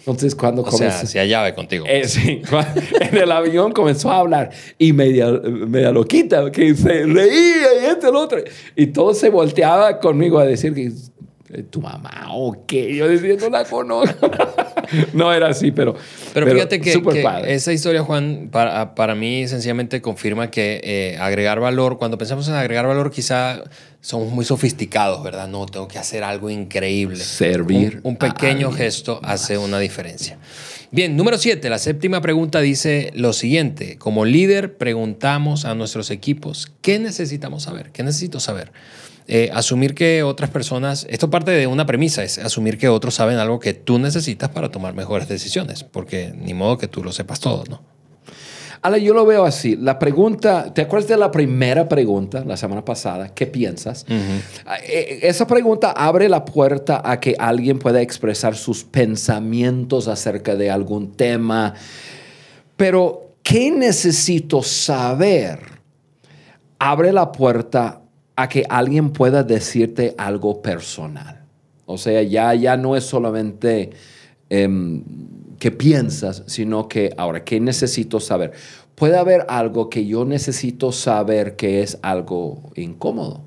Entonces, 0.00 0.34
cuando 0.34 0.62
o 0.62 0.70
sea, 0.70 0.90
se 0.90 1.18
hallaba 1.18 1.54
contigo. 1.54 1.84
Eh, 1.86 2.08
sí, 2.08 2.40
en 3.00 3.16
el 3.16 3.30
avión 3.30 3.72
comenzó 3.72 4.10
a 4.10 4.20
hablar 4.20 4.50
y 4.78 4.92
media, 4.92 5.30
media 5.30 5.90
loquita, 5.90 6.50
que 6.50 6.74
se 6.74 7.04
reía 7.04 7.82
y 7.82 7.84
este, 7.90 8.08
el 8.08 8.16
otro. 8.16 8.38
Y 8.74 8.86
todo 8.86 9.12
se 9.12 9.28
volteaba 9.28 9.98
conmigo 10.00 10.38
a 10.38 10.46
decir 10.46 10.72
que 10.72 10.92
tu 11.70 11.80
mamá 11.80 12.28
o 12.30 12.66
qué. 12.66 12.94
Yo 12.94 13.08
decía, 13.08 13.36
no 13.40 13.48
la 13.50 13.64
conozco. 13.64 14.30
no 15.12 15.32
era 15.32 15.48
así, 15.48 15.70
pero. 15.70 15.94
Pero, 16.34 16.46
fíjate 16.46 16.80
que, 16.80 17.00
esa 17.46 17.72
historia, 17.72 18.02
Juan, 18.02 18.48
para, 18.52 18.94
para, 18.94 19.14
mí 19.14 19.48
sencillamente 19.48 20.00
confirma 20.00 20.50
que 20.50 20.80
eh, 20.82 21.18
agregar 21.18 21.60
valor, 21.60 21.98
cuando 21.98 22.18
pensamos 22.18 22.48
en 22.48 22.54
agregar 22.54 22.86
valor, 22.86 23.10
quizá 23.10 23.62
somos 24.00 24.30
muy 24.30 24.44
sofisticados, 24.44 25.22
¿verdad? 25.22 25.48
No, 25.48 25.66
tengo 25.66 25.88
que 25.88 25.98
hacer 25.98 26.22
algo 26.22 26.50
increíble. 26.50 27.16
Servir. 27.16 28.00
Un, 28.02 28.16
pequeño 28.16 28.70
gesto 28.70 29.20
hace 29.22 29.58
una 29.58 29.78
diferencia. 29.78 30.38
Bien, 30.90 31.16
número 31.16 31.36
siete, 31.36 31.68
la 31.68 31.78
séptima 31.78 32.20
pregunta 32.22 32.60
dice 32.60 33.10
lo 33.14 33.32
siguiente. 33.32 33.98
Como 33.98 34.24
líder, 34.24 34.76
preguntamos 34.78 35.64
a 35.64 35.74
nuestros 35.74 36.10
equipos, 36.10 36.72
¿qué 36.80 36.98
necesitamos 36.98 37.64
saber? 37.64 37.90
¿Qué 37.90 38.02
necesito 38.02 38.40
saber? 38.40 38.72
Eh, 39.30 39.50
asumir 39.52 39.94
que 39.94 40.22
otras 40.22 40.48
personas, 40.48 41.06
esto 41.10 41.28
parte 41.28 41.50
de 41.50 41.66
una 41.66 41.84
premisa, 41.84 42.24
es 42.24 42.38
asumir 42.38 42.78
que 42.78 42.88
otros 42.88 43.14
saben 43.14 43.36
algo 43.36 43.60
que 43.60 43.74
tú 43.74 43.98
necesitas 43.98 44.48
para 44.48 44.70
tomar 44.70 44.94
mejores 44.94 45.28
decisiones, 45.28 45.84
porque 45.84 46.32
ni 46.34 46.54
modo 46.54 46.78
que 46.78 46.88
tú 46.88 47.04
lo 47.04 47.12
sepas 47.12 47.38
todo, 47.38 47.62
¿no? 47.68 47.82
Ale, 48.80 49.02
yo 49.02 49.12
lo 49.12 49.26
veo 49.26 49.44
así. 49.44 49.76
La 49.76 49.98
pregunta, 49.98 50.72
¿te 50.72 50.80
acuerdas 50.80 51.10
de 51.10 51.18
la 51.18 51.30
primera 51.30 51.86
pregunta 51.88 52.42
la 52.46 52.56
semana 52.56 52.82
pasada? 52.84 53.34
¿Qué 53.34 53.46
piensas? 53.46 54.06
Ah, 54.64 54.78
eh, 54.82 55.18
esa 55.22 55.46
pregunta 55.46 55.90
abre 55.90 56.30
la 56.30 56.46
puerta 56.46 57.02
a 57.04 57.20
que 57.20 57.34
alguien 57.38 57.78
pueda 57.78 58.00
expresar 58.00 58.56
sus 58.56 58.84
pensamientos 58.84 60.08
acerca 60.08 60.54
de 60.54 60.70
algún 60.70 61.12
tema. 61.12 61.74
Pero, 62.78 63.34
¿qué 63.42 63.70
necesito 63.70 64.62
saber? 64.62 65.58
Abre 66.78 67.12
la 67.12 67.30
puerta 67.30 68.00
a 68.38 68.48
que 68.48 68.64
alguien 68.68 69.10
pueda 69.10 69.42
decirte 69.42 70.14
algo 70.16 70.62
personal. 70.62 71.42
O 71.86 71.98
sea, 71.98 72.22
ya, 72.22 72.54
ya 72.54 72.76
no 72.76 72.94
es 72.94 73.02
solamente 73.02 73.90
eh, 74.48 75.02
qué 75.58 75.72
piensas, 75.72 76.44
sino 76.46 76.86
que 76.86 77.12
ahora, 77.16 77.42
¿qué 77.42 77.58
necesito 77.58 78.20
saber? 78.20 78.52
Puede 78.94 79.18
haber 79.18 79.44
algo 79.48 79.90
que 79.90 80.06
yo 80.06 80.24
necesito 80.24 80.92
saber 80.92 81.56
que 81.56 81.82
es 81.82 81.98
algo 82.00 82.70
incómodo, 82.76 83.40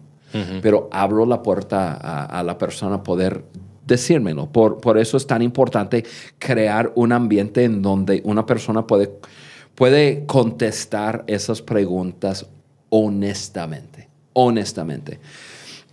pero 0.62 0.90
abro 0.92 1.26
la 1.26 1.42
puerta 1.42 1.94
a, 2.26 2.44
la 2.44 2.58
persona 2.58 3.02
poder 3.02 3.46
decírmelo. 3.88 4.52
Por, 4.52 4.82
por 4.82 4.98
eso 4.98 5.16
es 5.16 5.26
tan 5.26 5.42
importante 5.42 6.04
crear 6.38 6.92
un 6.96 7.14
ambiente 7.14 7.64
en 7.64 7.82
donde 7.82 8.22
una 8.26 8.46
persona 8.46 8.86
puede, 8.88 9.10
puede 9.74 10.26
contestar 10.26 11.24
esas 11.28 11.62
preguntas 11.62 12.46
honestamente 12.90 13.91
honestamente. 14.34 15.20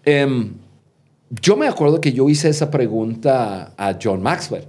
Em, 0.05 0.53
yo 1.31 1.57
me 1.57 1.69
acuerdo 1.69 2.01
que 2.01 2.13
yo 2.13 2.29
hice 2.29 2.49
esa 2.49 2.71
pregunta 2.71 3.75
a 3.77 3.99
John 4.03 4.23
Maxwell. 4.23 4.65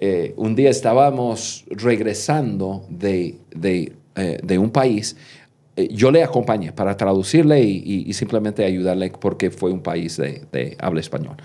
Eh, 0.00 0.32
un 0.36 0.54
día 0.54 0.70
estábamos 0.70 1.64
regresando 1.68 2.84
de, 2.88 3.38
de, 3.54 3.92
eh, 4.16 4.58
un 4.58 4.70
país. 4.70 5.16
Eh, 5.76 5.88
yo 5.92 6.10
le 6.10 6.22
acompañé 6.22 6.72
para 6.72 6.96
traducirle 6.96 7.62
y, 7.62 8.12
simplemente 8.12 8.64
ayudarle 8.64 9.10
porque 9.10 9.50
fue 9.50 9.70
un 9.70 9.82
país 9.82 10.16
de, 10.16 10.42
de, 10.50 10.76
habla 10.80 11.00
español. 11.00 11.36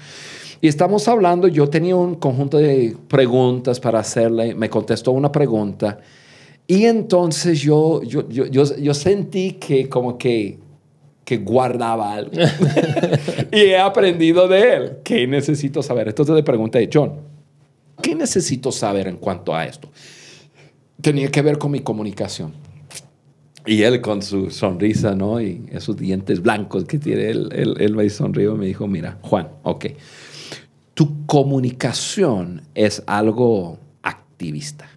Y 0.60 0.68
estamos 0.68 1.08
hablando, 1.08 1.48
yo 1.48 1.70
tenía 1.70 1.96
un 1.96 2.16
conjunto 2.16 2.58
de 2.58 2.96
preguntas 3.08 3.80
para 3.80 4.00
hacerle, 4.00 4.56
me 4.56 4.70
contestó 4.70 5.12
una 5.12 5.32
pregunta 5.32 6.00
y 6.68 6.84
entonces 6.84 7.62
yo, 7.62 8.04
yo, 8.04 8.28
yo, 8.28 8.46
yo 8.46 8.94
sentí 8.94 9.54
que 9.54 9.88
como 9.88 10.18
que 10.18 10.60
que 11.28 11.40
guardaba 11.40 12.14
algo. 12.14 12.32
y 13.52 13.58
he 13.58 13.78
aprendido 13.78 14.48
de 14.48 14.74
él. 14.74 14.92
¿Qué 15.04 15.28
necesito 15.28 15.84
saber? 15.84 16.08
Entonces 16.08 16.34
le 16.34 16.42
pregunté, 16.42 16.90
John, 16.92 17.16
¿qué 18.02 18.16
necesito 18.16 18.72
saber 18.72 19.10
en 19.10 19.18
cuanto 19.18 19.54
a 19.54 19.66
esto? 19.66 19.90
Tenía 21.02 21.28
que 21.28 21.42
ver 21.42 21.58
con 21.58 21.72
mi 21.72 21.82
comunicación. 21.82 22.54
Y 23.66 23.82
él 23.82 24.00
con 24.00 24.22
su 24.22 24.50
sonrisa, 24.52 25.16
¿no? 25.16 25.42
Y 25.42 25.66
esos 25.70 25.98
dientes 25.98 26.42
blancos 26.42 26.86
que 26.86 26.98
tiene, 26.98 27.30
él, 27.30 27.50
él, 27.52 27.76
él 27.78 27.94
me 27.94 28.10
sonrió 28.10 28.56
y 28.56 28.60
me 28.60 28.66
dijo, 28.68 28.88
mira, 28.88 29.20
Juan, 29.22 29.50
ok, 29.64 29.86
tu 30.94 31.26
comunicación 31.26 32.62
es 32.74 33.04
algo 33.06 33.80
activista. 34.02 34.88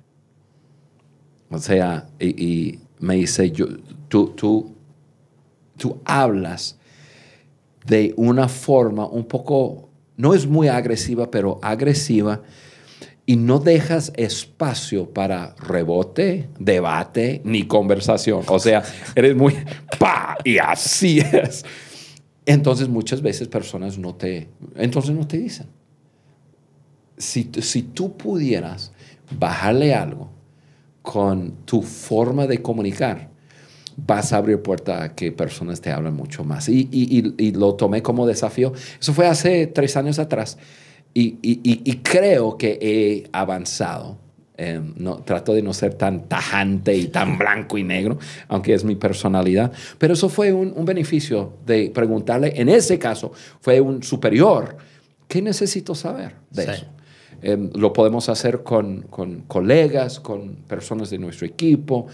O 1.50 1.58
sea, 1.58 2.08
y, 2.20 2.78
me 3.00 3.16
dice, 3.16 3.50
yo, 3.50 3.66
tú, 4.06 4.28
tú 4.36 4.76
tú 5.80 5.98
hablas 6.04 6.78
de 7.86 8.12
una 8.16 8.48
forma 8.48 9.06
un 9.06 9.24
poco, 9.24 9.88
no 10.16 10.34
es 10.34 10.46
muy 10.46 10.68
agresiva, 10.68 11.30
pero 11.30 11.58
agresiva, 11.62 12.42
y 13.24 13.36
no 13.36 13.58
dejas 13.58 14.12
espacio 14.16 15.08
para 15.08 15.54
rebote, 15.56 16.50
debate, 16.58 17.40
ni 17.44 17.66
conversación. 17.66 18.42
O 18.48 18.58
sea, 18.58 18.82
eres 19.14 19.34
muy, 19.34 19.54
pa, 19.98 20.36
y 20.44 20.58
así 20.58 21.20
es. 21.20 21.64
Entonces 22.44 22.88
muchas 22.88 23.22
veces 23.22 23.48
personas 23.48 23.96
no 23.96 24.14
te, 24.14 24.48
entonces 24.76 25.12
no 25.12 25.26
te 25.26 25.38
dicen. 25.38 25.66
Si, 27.16 27.50
si 27.60 27.82
tú 27.82 28.16
pudieras 28.18 28.92
bajarle 29.38 29.94
algo 29.94 30.28
con 31.00 31.52
tu 31.64 31.80
forma 31.80 32.46
de 32.46 32.60
comunicar, 32.60 33.29
vas 34.06 34.32
a 34.32 34.38
abrir 34.38 34.60
puerta 34.60 35.02
a 35.02 35.14
que 35.14 35.32
personas 35.32 35.80
te 35.80 35.90
hablen 35.90 36.14
mucho 36.14 36.44
más. 36.44 36.68
Y, 36.68 36.88
y, 36.90 37.34
y, 37.38 37.52
lo 37.52 37.74
tomé 37.74 38.02
como 38.02 38.26
desafío. 38.26 38.72
Eso 39.00 39.12
fue 39.12 39.26
hace 39.26 39.66
tres 39.66 39.96
años 39.96 40.18
atrás 40.18 40.58
y, 41.14 41.96
creo 42.02 42.56
que 42.56 42.78
he 42.80 43.28
avanzado. 43.32 44.18
Em, 44.56 44.92
no, 44.96 45.22
trato 45.22 45.54
de 45.54 45.62
no 45.62 45.72
ser 45.72 45.94
tan 45.94 46.28
tajante 46.28 46.94
y 46.94 47.06
tan 47.06 47.38
blanco 47.38 47.78
y 47.78 47.82
negro, 47.82 48.18
aunque 48.46 48.74
es 48.74 48.84
mi 48.84 48.94
personalidad. 48.94 49.72
Pero 49.96 50.12
eso 50.12 50.28
fue 50.28 50.52
un, 50.52 50.74
un 50.76 50.84
beneficio 50.84 51.54
de 51.64 51.90
preguntarle, 51.94 52.52
en 52.54 52.68
ese 52.68 52.98
caso, 52.98 53.32
fue 53.60 53.80
un 53.80 54.02
superior. 54.02 54.76
¿Qué 55.26 55.40
necesito 55.40 55.94
saber 55.94 56.34
de 56.50 56.64
eso? 56.64 56.86
Em, 57.40 57.70
lo 57.74 57.92
podemos 57.94 58.28
hacer 58.28 58.62
con, 58.62 59.02
con 59.02 59.42
colegas, 59.42 60.20
con 60.20 60.56
personas 60.68 61.08
de 61.08 61.18
nuestro 61.18 61.46
equipo. 61.46 62.06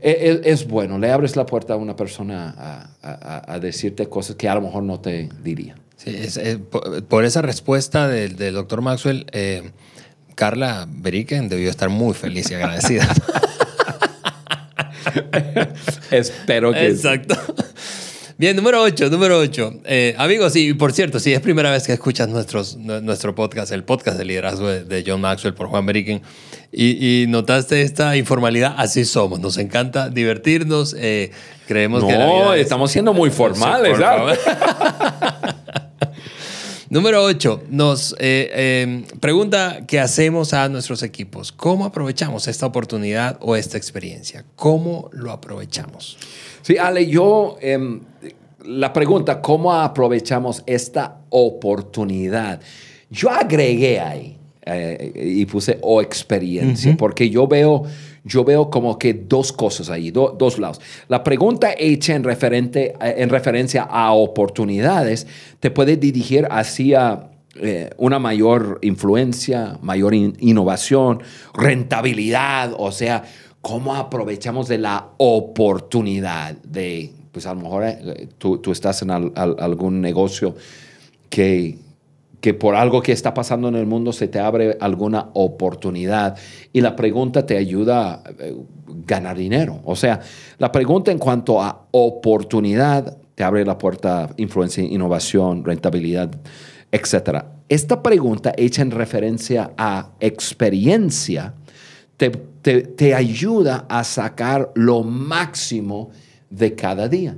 E, 0.00 0.40
e, 0.44 0.50
es, 0.50 0.66
bueno, 0.66 0.98
le 0.98 1.10
abres 1.10 1.36
la 1.36 1.46
puerta 1.46 1.74
a 1.74 1.76
una 1.76 1.96
persona 1.96 2.94
a, 3.02 3.58
decirte 3.58 4.08
cosas 4.08 4.36
que 4.36 4.48
a 4.48 4.54
lo 4.54 4.62
mejor 4.62 4.82
no 4.82 5.00
te 5.00 5.28
diría. 5.42 5.76
Sí, 5.96 6.16
por, 7.08 7.24
esa 7.24 7.42
respuesta 7.42 8.08
del, 8.08 8.36
doctor 8.52 8.82
Maxwell, 8.82 9.26
eh, 9.32 9.70
Carla 10.34 10.86
Beriken 10.88 11.48
debió 11.48 11.70
estar 11.70 11.88
muy 11.88 12.14
feliz 12.14 12.50
y 12.50 12.54
agradecida. 12.54 13.08
Espero 16.10 16.72
que. 16.72 16.86
Exacto. 16.86 17.34
Bien, 18.38 18.54
número 18.54 18.80
8, 18.80 19.10
número 19.10 19.36
8. 19.36 19.80
Eh, 19.84 20.14
amigos, 20.16 20.54
y 20.54 20.72
por 20.72 20.92
cierto, 20.92 21.18
si 21.18 21.32
es 21.32 21.40
primera 21.40 21.72
vez 21.72 21.88
que 21.88 21.92
escuchas 21.92 22.28
nuestros, 22.28 22.76
nuestro 22.76 23.34
podcast, 23.34 23.72
el 23.72 23.82
podcast 23.82 24.16
de 24.16 24.24
liderazgo 24.24 24.68
de, 24.68 25.04
John 25.04 25.20
Maxwell 25.20 25.54
por 25.54 25.66
Juan 25.66 25.84
Beriken, 25.84 26.22
y, 26.70 27.24
notaste 27.28 27.82
esta 27.82 28.16
informalidad, 28.16 28.76
así 28.76 29.04
somos. 29.04 29.40
Nos 29.40 29.58
encanta 29.58 30.08
divertirnos. 30.08 30.94
Eh, 30.96 31.32
creemos 31.66 32.04
que. 32.04 32.12
No, 32.12 32.54
estamos 32.54 32.92
siendo 32.92 33.12
muy 33.14 33.30
formales, 33.30 33.98
¿sabes? 33.98 34.38
Número 36.90 37.22
8, 37.22 37.64
nos 37.68 38.16
eh, 38.18 38.82
em, 38.82 39.02
pregunta 39.20 39.84
qué 39.86 40.00
hacemos 40.00 40.54
a 40.54 40.70
nuestros 40.70 41.02
equipos. 41.02 41.52
¿Cómo 41.52 41.84
aprovechamos 41.84 42.48
esta 42.48 42.64
oportunidad 42.64 43.36
o 43.42 43.56
esta 43.56 43.76
experiencia? 43.76 44.46
¿Cómo 44.56 45.10
lo 45.12 45.30
aprovechamos? 45.30 46.16
Sí, 46.62 46.78
Ale, 46.78 47.06
yo, 47.06 47.58
em, 47.60 48.00
la 48.64 48.90
pregunta, 48.94 49.42
¿cómo 49.42 49.74
aprovechamos 49.74 50.62
esta 50.64 51.18
oportunidad? 51.28 52.62
Yo 53.10 53.28
agregué 53.28 54.00
ahí 54.00 54.37
eh, 54.70 55.12
y 55.14 55.46
puse 55.46 55.78
o 55.80 56.02
experiencia, 56.02 56.94
porque 56.98 57.30
yo 57.30 57.46
veo, 57.46 57.84
yo 58.24 58.44
veo 58.44 58.68
como 58.68 58.98
que 58.98 59.14
dos 59.14 59.52
cosas 59.52 59.88
ahí, 59.88 60.10
dos 60.10 60.58
lados. 60.58 60.80
La 61.08 61.24
pregunta 61.24 61.70
hecha 61.78 62.14
en, 62.14 62.24
referente, 62.24 62.94
eh, 63.00 63.14
en 63.18 63.30
referencia 63.30 63.82
a 63.84 64.12
oportunidades 64.12 65.26
te 65.60 65.70
puede 65.70 65.96
dirigir 65.96 66.46
hacia 66.50 67.30
eh, 67.60 67.90
una 67.96 68.18
mayor 68.18 68.78
influencia, 68.82 69.78
mayor 69.80 70.14
innovación, 70.14 71.22
rentabilidad, 71.54 72.74
o 72.76 72.92
sea, 72.92 73.24
cómo 73.62 73.96
aprovechamos 73.96 74.68
de 74.68 74.78
la 74.78 75.08
oportunidad 75.16 76.56
de, 76.58 77.12
pues 77.32 77.46
a 77.46 77.54
lo 77.54 77.62
mejor 77.62 77.84
eh, 77.84 78.28
tú, 78.38 78.60
estás 78.70 79.02
en 79.02 79.10
algún 79.10 80.00
negocio 80.00 80.54
que, 81.30 81.78
que 82.40 82.54
por 82.54 82.76
algo 82.76 83.02
que 83.02 83.12
está 83.12 83.34
pasando 83.34 83.68
en 83.68 83.74
el 83.74 83.86
mundo 83.86 84.12
se 84.12 84.28
te 84.28 84.38
abre 84.38 84.76
alguna 84.80 85.30
oportunidad 85.34 86.36
y 86.72 86.80
la 86.80 86.94
pregunta 86.94 87.46
te 87.46 87.56
ayuda 87.56 88.14
a 88.14 88.22
eh, 88.38 88.56
ganar 89.06 89.36
dinero. 89.36 89.80
O 89.84 89.96
sea, 89.96 90.20
la 90.58 90.70
pregunta 90.70 91.10
en 91.10 91.18
cuanto 91.18 91.60
a 91.60 91.86
oportunidad 91.90 93.18
te 93.34 93.44
abre 93.44 93.64
la 93.64 93.78
puerta 93.78 94.30
influencia, 94.36 94.84
innovación, 94.84 95.64
rentabilidad, 95.64 96.30
etc. 96.92 97.44
Esta 97.68 98.02
pregunta 98.02 98.52
hecha 98.56 98.82
en 98.82 98.90
referencia 98.90 99.72
a 99.76 100.12
experiencia 100.20 101.54
te, 102.16 102.30
te 102.30 103.14
ayuda 103.14 103.86
a 103.88 104.02
sacar 104.02 104.72
lo 104.74 105.02
máximo 105.02 106.10
de 106.50 106.74
cada 106.74 107.08
día. 107.08 107.36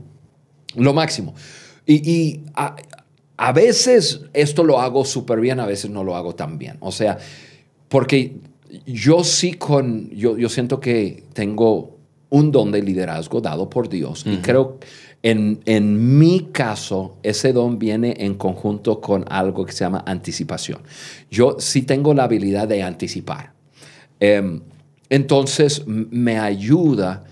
Lo 0.75 0.95
máximo. 0.95 1.35
Y, 1.87 2.43
a, 2.55 2.77
veces 3.53 4.21
esto 4.35 4.65
lo 4.65 4.81
hago 4.81 5.05
súper 5.05 5.41
bien, 5.41 5.61
a 5.61 5.67
veces 5.67 5.91
no 5.91 6.05
lo 6.05 6.15
hago 6.15 6.35
tan 6.35 6.59
bien. 6.59 6.77
O 6.81 6.93
sea, 6.93 7.19
porque 7.89 8.37
yo 8.87 9.25
sí 9.25 9.55
con, 9.55 10.11
yo, 10.11 10.37
yo 10.37 10.49
siento 10.49 10.79
que 10.79 11.25
tengo 11.33 11.97
un 12.29 12.53
don 12.53 12.71
de 12.71 12.83
liderazgo 12.83 13.41
dado 13.41 13.71
por 13.71 13.89
Dios. 13.89 14.25
Y 14.27 14.37
creo, 14.37 14.79
en, 15.23 15.61
en 15.65 16.19
mi 16.19 16.49
caso, 16.53 17.17
ese 17.23 17.53
don 17.53 17.79
viene 17.79 18.15
en 18.19 18.35
conjunto 18.35 19.01
con 19.01 19.25
algo 19.29 19.67
que 19.67 19.73
se 19.73 19.85
llama 19.85 20.05
anticipación. 20.07 20.81
Yo 21.31 21.57
sí 21.59 21.83
tengo 21.83 22.15
la 22.15 22.25
habilidad 22.25 22.69
de 22.69 22.83
anticipar. 22.83 23.53
Em, 24.21 24.61
entonces, 25.09 25.85
me 25.87 26.39
ayuda 26.39 27.25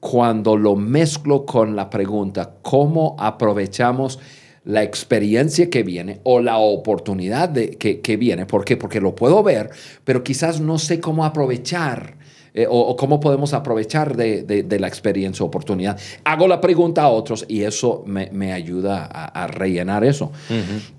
cuando 0.00 0.56
lo 0.56 0.76
mezclo 0.76 1.44
con 1.44 1.76
la 1.76 1.90
pregunta, 1.90 2.54
¿cómo 2.62 3.16
aprovechamos 3.18 4.18
la 4.66 4.82
experiencia 4.82 5.70
que 5.70 5.84
viene 5.84 6.20
o 6.24 6.40
la 6.40 6.58
oportunidad 6.58 7.48
de, 7.48 7.70
que, 7.70 8.16
viene? 8.16 8.46
¿Por 8.46 8.64
qué? 8.64 8.76
Porque 8.76 9.00
lo 9.00 9.14
puedo 9.14 9.42
ver, 9.42 9.70
pero 10.04 10.22
quizás 10.24 10.60
no 10.60 10.78
sé 10.78 11.00
cómo 11.00 11.24
aprovechar. 11.24 12.16
Eh, 12.52 12.66
o, 12.68 12.96
cómo 12.96 13.20
podemos 13.20 13.52
aprovechar 13.52 14.16
de, 14.16 14.66
la 14.80 14.88
experiencia 14.88 15.44
o 15.44 15.48
oportunidad. 15.48 16.00
Hago 16.24 16.48
la 16.48 16.60
pregunta 16.60 17.02
a 17.02 17.08
otros 17.10 17.44
y 17.48 17.62
eso 17.62 18.02
me, 18.06 18.52
ayuda 18.52 19.04
a, 19.04 19.46
rellenar 19.46 20.04
eso. 20.04 20.32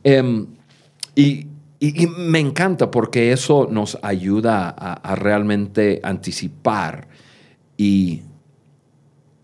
Em, 0.04 0.46
y, 1.16 1.48
me 2.18 2.40
encanta 2.40 2.90
porque 2.90 3.32
eso 3.32 3.68
nos 3.70 4.00
ayuda 4.02 4.70
a, 4.70 4.94
a 4.94 5.16
realmente 5.16 6.00
anticipar 6.04 7.08
y 7.76 8.22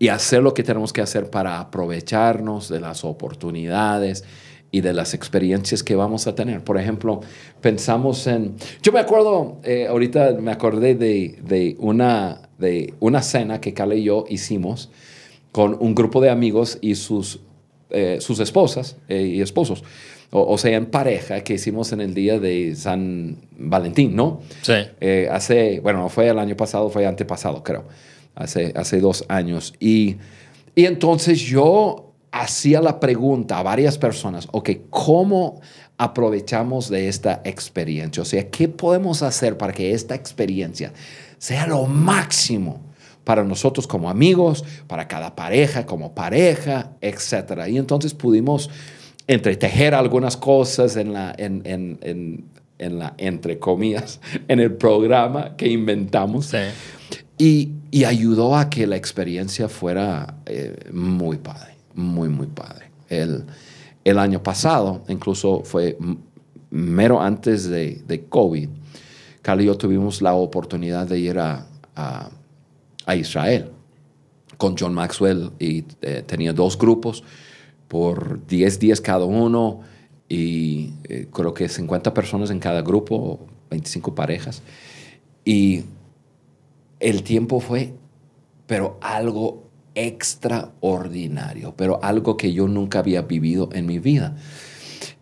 y 0.04 0.08
hacer 0.08 0.42
lo 0.42 0.52
que 0.52 0.62
tenemos 0.62 0.92
que 0.92 1.00
hacer 1.00 1.30
para 1.30 1.58
aprovecharnos 1.58 2.68
de 2.68 2.78
las 2.78 3.04
oportunidades 3.04 4.22
y 4.70 4.82
de 4.82 4.92
las 4.92 5.14
experiencias 5.14 5.82
que 5.82 5.96
vamos 5.96 6.26
a 6.26 6.34
tener. 6.34 6.62
Por 6.62 6.78
ejemplo, 6.78 7.22
pensamos 7.62 8.26
en... 8.26 8.54
Yo 8.82 8.92
me 8.92 9.00
acuerdo, 9.00 9.60
eh, 9.64 9.86
ahorita 9.88 10.32
me 10.32 10.52
acordé 10.52 10.94
de, 10.94 11.74
una, 11.78 12.50
de 12.58 12.92
una 13.00 13.22
cena 13.22 13.62
que 13.62 13.72
Carla 13.72 13.94
y 13.94 14.02
yo 14.02 14.26
hicimos 14.28 14.90
con 15.52 15.74
un 15.80 15.94
grupo 15.94 16.20
de 16.20 16.28
amigos 16.28 16.76
y 16.82 16.96
sus, 16.96 17.40
eh, 17.88 18.18
sus 18.20 18.40
esposas 18.40 18.98
eh, 19.08 19.22
y 19.22 19.40
esposos. 19.40 19.84
O, 20.32 20.58
sea, 20.58 20.76
en 20.76 20.84
pareja 20.84 21.42
que 21.42 21.54
hicimos 21.54 21.92
en 21.92 22.02
el 22.02 22.12
día 22.12 22.38
de 22.38 22.74
San 22.74 23.38
Valentín, 23.56 24.14
¿no? 24.14 24.42
Sí. 24.60 24.74
hace, 25.30 25.80
bueno, 25.80 26.00
no 26.00 26.08
fue 26.10 26.28
el 26.28 26.38
año 26.38 26.56
pasado, 26.56 26.90
fue 26.90 27.06
antepasado, 27.06 27.62
creo 27.62 27.84
hace, 28.34 28.72
hace 28.76 29.00
dos 29.00 29.24
años. 29.28 29.74
Y, 29.80 30.16
y 30.74 30.86
entonces 30.86 31.40
yo 31.40 32.12
hacía 32.34 32.80
la 32.80 32.98
pregunta 32.98 33.58
a 33.58 33.62
varias 33.62 33.96
personas, 33.96 34.48
ok, 34.50 34.70
¿cómo 34.90 35.60
aprovechamos 35.96 36.88
de 36.88 37.08
esta 37.08 37.40
experiencia? 37.44 38.22
O 38.22 38.26
sea, 38.26 38.50
¿qué 38.50 38.68
podemos 38.68 39.22
hacer 39.22 39.56
para 39.56 39.72
que 39.72 39.92
esta 39.92 40.16
experiencia 40.16 40.92
sea 41.38 41.66
lo 41.66 41.86
máximo 41.86 42.80
para 43.22 43.44
nosotros 43.44 43.86
como 43.86 44.10
amigos, 44.10 44.64
para 44.88 45.06
cada 45.06 45.34
pareja 45.36 45.86
como 45.86 46.12
pareja, 46.12 46.90
etcétera? 47.00 47.68
Y 47.68 47.78
entonces 47.78 48.14
pudimos 48.14 48.68
entretejer 49.28 49.94
algunas 49.94 50.36
cosas 50.36 50.96
en 50.96 51.12
la, 51.12 51.34
en, 51.38 51.62
en, 51.64 52.44
en, 52.78 52.98
la, 52.98 53.14
entre 53.16 53.60
comillas, 53.60 54.20
en 54.48 54.58
el 54.58 54.72
programa 54.72 55.56
que 55.56 55.68
inventamos. 55.68 56.46
Sí. 56.46 56.58
Y, 57.38 57.72
ayudó 58.02 58.56
a 58.56 58.68
que 58.68 58.88
la 58.88 58.96
experiencia 58.96 59.68
fuera 59.68 60.38
eh, 60.46 60.90
muy 60.92 61.36
padre, 61.36 61.76
muy, 61.94 62.28
muy 62.28 62.48
padre. 62.48 62.90
El, 63.08 63.44
el, 64.02 64.18
año 64.18 64.42
pasado, 64.42 65.04
incluso 65.06 65.62
fue 65.62 65.96
mero 66.70 67.22
antes 67.22 67.68
de, 67.68 68.02
de 68.08 68.24
COVID, 68.24 68.68
Carl 69.42 69.60
y 69.60 69.66
yo 69.66 69.76
tuvimos 69.76 70.22
la 70.22 70.34
oportunidad 70.34 71.06
de 71.06 71.18
ir 71.18 71.38
a, 71.38 71.66
a, 71.94 72.30
Israel 73.14 73.70
con 74.56 74.74
John 74.76 74.94
Maxwell 74.94 75.52
y 75.58 75.84
eh, 76.00 76.24
tenía 76.26 76.54
dos 76.54 76.78
grupos 76.78 77.22
por 77.86 78.44
10 78.46 78.78
días 78.78 79.00
cada 79.02 79.26
uno 79.26 79.82
y 80.28 80.94
eh, 81.04 81.28
creo 81.30 81.52
que 81.52 81.68
50 81.68 82.14
personas 82.14 82.50
en 82.50 82.58
cada 82.58 82.80
grupo, 82.80 83.46
25 83.70 84.14
parejas. 84.14 84.62
Y 85.44 85.84
el 87.04 87.22
tiempo 87.22 87.60
fue, 87.60 87.92
pero 88.66 88.98
algo 89.02 89.68
extraordinario, 89.94 91.74
pero 91.76 92.02
algo 92.02 92.36
que 92.36 92.52
yo 92.52 92.66
nunca 92.66 93.00
había 93.00 93.22
vivido 93.22 93.68
en 93.72 93.84
mi 93.86 93.98
vida. 93.98 94.34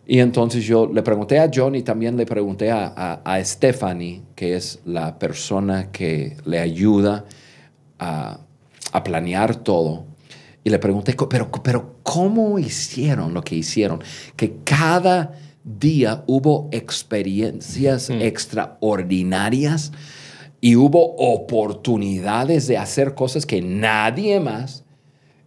Y 0.05 0.19
entonces 0.19 0.63
yo 0.63 0.89
le 0.91 1.01
pregunté 1.03 1.39
a 1.39 1.51
John 1.53 1.75
y 1.75 1.83
también 1.83 2.15
le 2.15 2.25
pregunté 2.25 2.71
a, 2.71 3.41
Stephanie, 3.43 4.21
que 4.33 4.55
es 4.55 4.79
la 4.85 5.19
persona 5.19 5.91
que 5.91 6.37
le 6.45 6.59
ayuda 6.59 7.25
a, 7.99 8.39
planear 9.03 9.55
todo. 9.57 10.05
Y 10.63 10.69
le 10.69 10.79
pregunté, 10.79 11.15
pero, 11.29 11.51
pero 11.51 11.97
¿cómo 12.03 12.59
hicieron 12.59 13.33
lo 13.33 13.43
que 13.43 13.55
hicieron? 13.55 14.01
Que 14.37 14.55
cada 14.63 15.33
día 15.65 16.23
hubo 16.27 16.69
experiencias 16.71 18.09
extraordinarias 18.09 19.91
y 20.63 20.77
hubo 20.77 21.17
oportunidades 21.17 22.67
de 22.67 22.77
hacer 22.77 23.15
cosas 23.15 23.45
que 23.45 23.61
nadie 23.61 24.39
más 24.39 24.85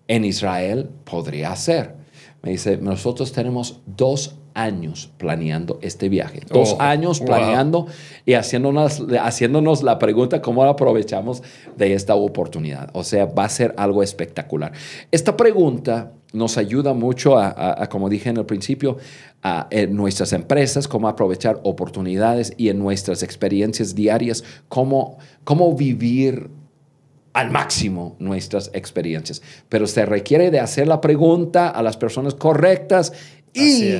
en 0.08 0.26
Israel 0.26 0.90
podría 1.04 1.52
hacer. 1.52 1.94
Me 2.42 2.50
dice, 2.50 2.76
nosotros 2.76 3.32
tenemos 3.32 3.80
dos 3.86 4.36
años 4.52 5.10
planeando 5.16 5.78
este 5.80 6.10
viaje. 6.10 6.42
Dos 6.46 6.76
oh, 6.78 6.82
años 6.82 7.20
planeando 7.20 7.86
y 8.26 8.34
haciéndonos, 8.34 9.06
haciéndonos 9.18 9.82
la 9.82 9.98
pregunta 9.98 10.42
cómo 10.42 10.62
aprovechamos 10.64 11.42
de 11.78 11.94
esta 11.94 12.14
oportunidad. 12.14 12.90
O 12.92 13.02
sea, 13.02 13.24
va 13.24 13.44
a 13.44 13.48
ser 13.48 13.74
algo 13.78 14.02
espectacular. 14.02 14.72
Esta 15.10 15.34
pregunta 15.34 16.12
nos 16.32 16.58
ayuda 16.58 16.92
mucho 16.92 17.38
a, 17.38 17.86
como 17.88 18.08
dije 18.08 18.28
en 18.28 18.36
el 18.36 18.46
principio, 18.46 18.98
a, 19.42 19.68
en 19.70 19.94
nuestras 19.94 20.32
empresas, 20.32 20.88
cómo 20.88 21.08
aprovechar 21.08 21.60
oportunidades 21.62 22.52
y 22.56 22.68
en 22.68 22.78
nuestras 22.78 23.22
experiencias 23.22 23.94
diarias, 23.94 24.44
cómo, 24.68 25.18
cómo 25.44 25.74
vivir 25.74 26.50
al 27.32 27.50
máximo 27.50 28.16
nuestras 28.18 28.70
experiencias. 28.72 29.42
Pero 29.68 29.86
se 29.86 30.06
requiere 30.06 30.50
de 30.50 30.60
hacer 30.60 30.88
la 30.88 31.00
pregunta 31.00 31.68
a 31.68 31.82
las 31.82 31.96
personas 31.96 32.34
correctas 32.34 33.12
y 33.52 33.94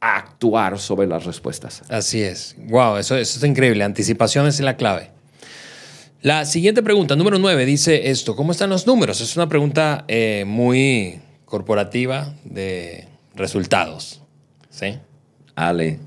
actuar 0.00 0.78
sobre 0.78 1.06
las 1.06 1.24
respuestas. 1.24 1.82
Así 1.88 2.22
es. 2.22 2.56
Wow, 2.68 2.96
eso, 2.96 3.16
eso 3.16 3.38
es 3.38 3.44
increíble. 3.44 3.84
Anticipación 3.84 4.46
es 4.46 4.60
la 4.60 4.76
clave. 4.76 5.10
La 6.22 6.44
siguiente 6.44 6.82
pregunta, 6.82 7.16
número 7.16 7.38
nueve, 7.38 7.66
dice 7.66 8.10
esto. 8.10 8.36
¿Cómo 8.36 8.52
están 8.52 8.70
los 8.70 8.86
números? 8.86 9.20
Es 9.20 9.36
una 9.36 9.48
pregunta 9.48 10.04
eh, 10.06 10.44
muy 10.46 11.20
corporativa 11.52 12.34
de 12.44 13.06
resultados. 13.34 14.22
¿Sí? 14.70 14.98
Ale, 15.54 15.98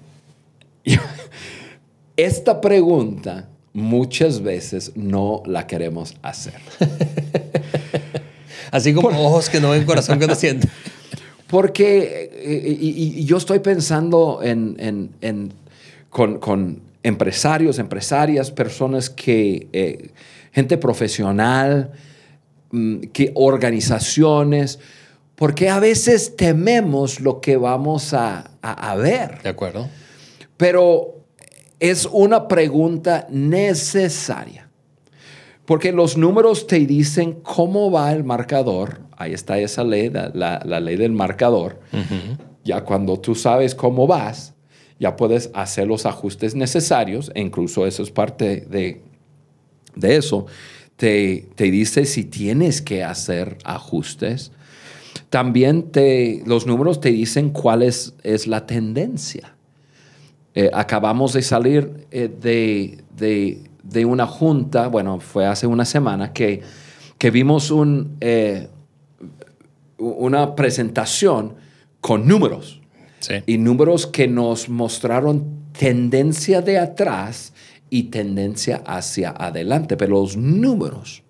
esta 2.18 2.60
pregunta 2.60 3.48
muchas 3.72 4.42
veces 4.42 4.94
no 4.96 5.44
la 5.46 5.68
queremos 5.68 6.16
hacer. 6.24 6.56
Así 8.72 8.92
como 8.96 9.10
ojos 9.10 9.48
que 9.48 9.62
no 9.62 9.70
ven, 9.70 9.86
corazón 9.86 10.18
que 10.18 10.26
no 10.26 10.34
siente. 10.46 10.68
Porque 11.46 12.32
eh, 12.34 12.78
y, 12.82 13.24
yo 13.26 13.38
estoy 13.38 13.60
pensando 13.60 14.40
en, 14.42 15.12
con, 16.10 16.82
empresarios, 17.04 17.78
empresarias, 17.78 18.50
personas 18.50 19.12
que, 19.12 19.68
eh, 19.74 20.10
gente 20.54 20.80
profesional, 20.80 21.92
mm, 22.72 23.02
que 23.14 23.32
organizaciones, 23.36 24.80
porque 25.36 25.70
a 25.70 25.80
veces 25.80 26.36
tememos 26.38 27.20
lo 27.20 27.42
que 27.42 27.58
vamos 27.58 28.14
a, 28.14 28.52
ver. 28.98 29.42
De 29.44 29.50
acuerdo. 29.50 29.90
Pero 30.58 31.26
es 31.80 32.08
una 32.12 32.48
pregunta 32.48 33.28
necesaria. 33.30 34.70
Porque 35.66 35.92
los 35.92 36.16
números 36.16 36.68
te 36.68 36.80
dicen 36.80 37.40
cómo 37.42 37.92
va 37.92 38.14
el 38.14 38.24
marcador. 38.24 39.02
Ahí 39.18 39.34
está 39.34 39.58
esa 39.58 39.84
ley, 39.84 40.10
la, 40.10 40.60
ley 40.80 40.96
del 40.96 41.12
marcador. 41.12 41.80
Ya 42.64 42.84
cuando 42.86 43.20
tú 43.20 43.36
sabes 43.36 43.76
cómo 43.76 44.08
vas, 44.08 44.54
ya 45.00 45.18
puedes 45.18 45.50
hacer 45.54 45.88
los 45.88 46.06
ajustes 46.06 46.56
necesarios. 46.56 47.32
E 47.36 47.42
incluso 47.42 47.86
eso 47.86 48.04
es 48.04 48.12
parte 48.12 48.62
de, 48.62 49.02
de 49.96 50.16
eso. 50.16 50.46
Te, 50.96 51.50
te, 51.56 51.66
dice 51.72 52.06
si 52.06 52.24
tienes 52.24 52.82
que 52.82 53.04
hacer 53.04 53.58
ajustes. 53.66 54.52
También 55.30 55.92
te, 55.92 56.44
los 56.46 56.66
números 56.66 57.02
te 57.02 57.10
dicen 57.10 57.50
cuál 57.50 57.84
es, 57.84 58.14
es 58.24 58.48
la 58.48 58.66
tendencia. 58.66 59.56
Eh, 60.54 60.70
acabamos 60.74 61.34
de 61.34 61.42
salir 61.42 62.08
eh, 62.12 62.30
de, 62.42 63.04
de 63.16 63.62
de 63.90 64.06
una 64.06 64.26
junta, 64.26 64.88
bueno, 64.88 65.20
fue 65.20 65.46
hace 65.46 65.68
una 65.68 65.86
semana, 65.86 66.34
que, 66.34 66.62
que 67.18 67.32
vimos 67.32 67.70
un, 67.72 68.18
eh, 68.20 68.68
una 69.98 70.56
presentación 70.56 71.56
con 72.02 72.28
números. 72.28 72.82
Y 73.48 73.58
números 73.58 74.06
que 74.06 74.28
nos 74.28 74.70
mostraron 74.70 75.72
tendencia 75.72 76.62
de 76.62 76.78
atrás 76.78 77.54
y 77.90 78.04
tendencia 78.04 78.84
hacia 78.86 79.32
adelante. 79.32 79.98
Pero 79.98 80.20
los 80.20 80.38
números 80.38 81.24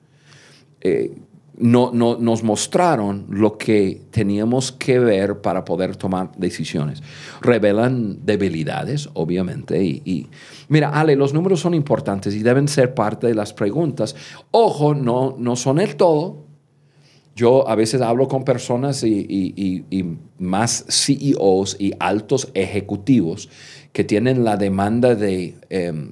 eh, 0.81 1.13
no, 1.57 1.91
nos 1.93 2.43
mostraron 2.43 3.25
lo 3.29 3.57
que 3.57 4.01
teníamos 4.11 4.71
que 4.71 4.99
ver 4.99 5.41
para 5.41 5.63
poder 5.63 5.95
tomar 5.95 6.31
decisiones. 6.37 7.01
Revelan 7.41 8.25
debilidades, 8.25 9.09
obviamente. 9.13 9.81
Y, 9.83 10.27
mira, 10.67 10.89
Ale, 10.89 11.15
los 11.15 11.33
números 11.33 11.61
son 11.61 11.73
importantes 11.73 12.35
y 12.35 12.43
deben 12.43 12.67
ser 12.67 12.93
parte 12.93 13.27
de 13.27 13.35
las 13.35 13.53
preguntas. 13.53 14.15
Ojo, 14.51 14.93
no, 14.95 15.35
no 15.37 15.55
son 15.55 15.79
el 15.79 15.95
todo. 15.95 16.43
Yo 17.35 17.67
a 17.67 17.75
veces 17.75 18.01
hablo 18.01 18.27
con 18.27 18.43
personas 18.43 19.03
y, 19.03 19.85
más 20.37 20.85
CEOs 20.89 21.77
y 21.79 21.93
altos 21.99 22.49
ejecutivos 22.53 23.49
que 23.93 24.03
tienen 24.03 24.43
la 24.43 24.57
demanda 24.57 25.15
de... 25.15 25.55
Em, 25.69 26.11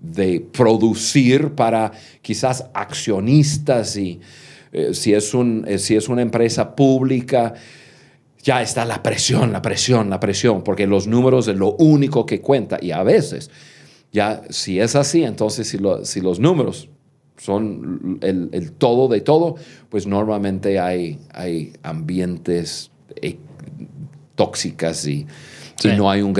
de 0.00 0.46
producir 0.52 1.54
para 1.54 1.92
quizás 2.20 2.66
accionistas 2.74 3.96
y, 3.96 4.20
eh, 4.74 4.92
si, 4.92 5.14
es 5.14 5.34
un, 5.34 5.64
eh, 5.68 5.78
si 5.78 5.94
es 5.94 6.08
una 6.08 6.20
empresa 6.20 6.74
pública, 6.74 7.54
ya 8.42 8.60
está 8.60 8.84
la 8.84 9.04
presión, 9.04 9.52
la 9.52 9.62
presión, 9.62 10.10
la 10.10 10.18
presión, 10.18 10.64
porque 10.64 10.88
los 10.88 11.06
números 11.06 11.46
es 11.46 11.56
lo 11.56 11.76
único 11.76 12.26
que 12.26 12.40
cuenta. 12.40 12.78
Y 12.82 12.90
a 12.90 13.04
veces, 13.04 13.52
ya 14.12 14.42
si 14.50 14.80
es 14.80 14.96
así, 14.96 15.22
entonces 15.22 15.68
si, 15.68 15.78
si 16.02 16.20
los 16.20 16.40
números 16.40 16.88
son 17.36 18.18
el, 18.20 18.72
todo 18.72 19.06
de 19.06 19.20
todo, 19.20 19.54
pues 19.90 20.08
normalmente 20.08 20.80
hay, 20.80 21.20
hay 21.32 21.72
ambientes 21.84 22.90
eh, 23.22 23.38
tóxicas 24.34 25.06
y, 25.06 25.24
no 25.96 26.10
hay 26.10 26.22
un, 26.22 26.32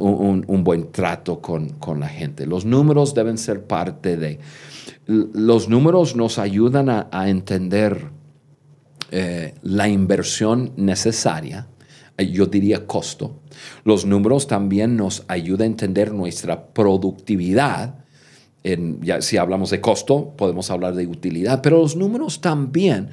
un, 0.00 0.44
un, 0.46 0.64
buen 0.64 0.92
trato 0.92 1.40
con, 1.40 1.70
con 1.70 1.98
la 1.98 2.08
gente. 2.08 2.46
Los 2.46 2.64
números 2.64 3.14
deben 3.14 3.36
ser 3.36 3.64
parte 3.64 4.16
de 4.16 4.38
los 5.06 5.68
números 5.68 6.16
nos 6.16 6.38
ayudan 6.38 6.88
a, 6.88 7.28
entender 7.28 8.10
eh, 9.10 9.54
la 9.62 9.88
inversión 9.88 10.72
necesaria, 10.76 11.68
eh, 12.16 12.30
yo 12.30 12.46
diría 12.46 12.86
costo. 12.86 13.40
Los 13.84 14.06
números 14.06 14.46
también 14.46 14.96
nos 14.96 15.24
ayudan 15.28 15.62
a 15.62 15.66
entender 15.66 16.12
nuestra 16.12 16.66
productividad. 16.72 18.04
si 19.20 19.36
hablamos 19.36 19.70
de 19.70 19.80
costo, 19.80 20.34
podemos 20.36 20.70
hablar 20.70 20.94
de 20.94 21.06
utilidad, 21.06 21.60
pero 21.62 21.78
los 21.78 21.96
números 21.96 22.40
también 22.40 23.10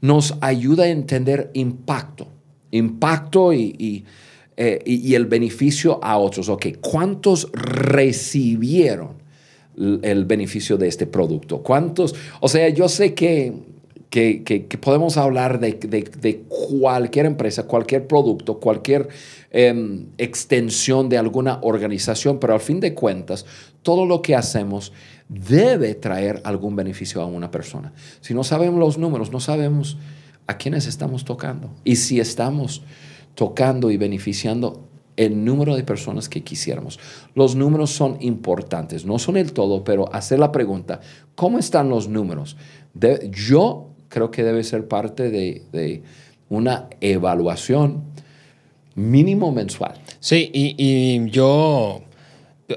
nos 0.00 0.34
ayudan 0.40 0.86
a 0.86 0.90
entender 0.90 1.50
impacto. 1.54 2.28
Impacto 2.70 3.52
y, 3.52 4.04
eh, 4.56 4.82
y 4.84 5.14
el 5.14 5.26
beneficio 5.26 6.02
a 6.02 6.18
otros. 6.18 6.48
Ok, 6.48 6.66
¿cuántos 6.80 7.50
recibieron 7.52 9.21
el 9.76 10.24
beneficio 10.24 10.76
de 10.76 10.88
este 10.88 11.06
producto? 11.06 11.62
¿Cuántos? 11.62 12.14
O 12.40 12.48
sea, 12.48 12.68
yo 12.68 12.88
sé 12.88 13.14
que, 13.14 13.52
que, 14.10 14.78
podemos 14.80 15.16
hablar 15.16 15.58
de, 15.58 15.72
de, 15.72 16.42
cualquier 16.48 17.26
empresa, 17.26 17.66
cualquier 17.66 18.06
producto, 18.06 18.60
cualquier 18.60 19.08
em, 19.50 20.06
extensión 20.18 21.08
de 21.08 21.16
alguna 21.16 21.60
organización, 21.62 22.38
pero 22.38 22.52
al 22.52 22.60
fin 22.60 22.78
de 22.78 22.92
cuentas, 22.92 23.46
todo 23.82 24.04
lo 24.04 24.20
que 24.20 24.36
hacemos 24.36 24.92
debe 25.28 25.94
traer 25.94 26.42
algún 26.44 26.76
beneficio 26.76 27.22
a 27.22 27.26
una 27.26 27.50
persona. 27.50 27.94
Si 28.20 28.34
no 28.34 28.44
sabemos 28.44 28.78
los 28.78 28.98
números, 28.98 29.32
no 29.32 29.40
sabemos 29.40 29.96
a 30.46 30.58
quiénes 30.58 30.86
estamos 30.86 31.24
tocando. 31.24 31.70
Y 31.84 31.96
si 31.96 32.20
estamos 32.20 32.82
tocando 33.34 33.90
y 33.90 33.96
beneficiando 33.96 34.88
el 35.16 35.44
número 35.44 35.76
de 35.76 35.84
personas 35.84 36.28
que 36.28 36.42
quisiéramos. 36.42 36.98
Los 37.34 37.54
números 37.54 37.90
son 37.90 38.16
importantes, 38.20 39.04
no 39.04 39.18
son 39.18 39.36
el 39.36 39.52
todo, 39.52 39.84
pero 39.84 40.12
hacer 40.12 40.38
la 40.38 40.52
pregunta, 40.52 41.00
¿cómo 41.34 41.58
están 41.58 41.88
los 41.88 42.08
números? 42.08 42.56
yo 43.30 43.88
creo 44.10 44.30
que 44.30 44.44
debe 44.44 44.62
ser 44.64 44.86
parte 44.86 45.30
de, 45.30 46.02
una 46.50 46.88
evaluación 47.00 48.04
mínimo 48.94 49.50
mensual. 49.52 49.94
Sí, 50.20 50.50
y, 50.52 51.30
yo 51.30 52.02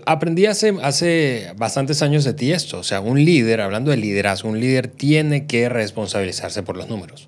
aprendí 0.06 0.46
hace, 0.46 0.74
hace 0.82 1.52
bastantes 1.58 2.02
años 2.02 2.24
de 2.24 2.34
ti 2.34 2.54
esto, 2.54 2.80
o 2.80 2.84
sea, 2.84 3.02
un 3.02 3.26
líder, 3.26 3.60
hablando 3.60 3.92
de 3.92 3.98
liderazgo, 3.98 4.48
un 4.48 4.62
líder 4.62 4.88
tiene 4.88 5.46
que 5.46 5.68
responsabilizarse 5.68 6.64
por 6.64 6.78
los 6.78 6.88
números. 6.88 7.28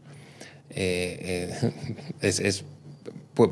Eh, 0.69 1.51
eh, 1.61 1.71
es 2.21 2.63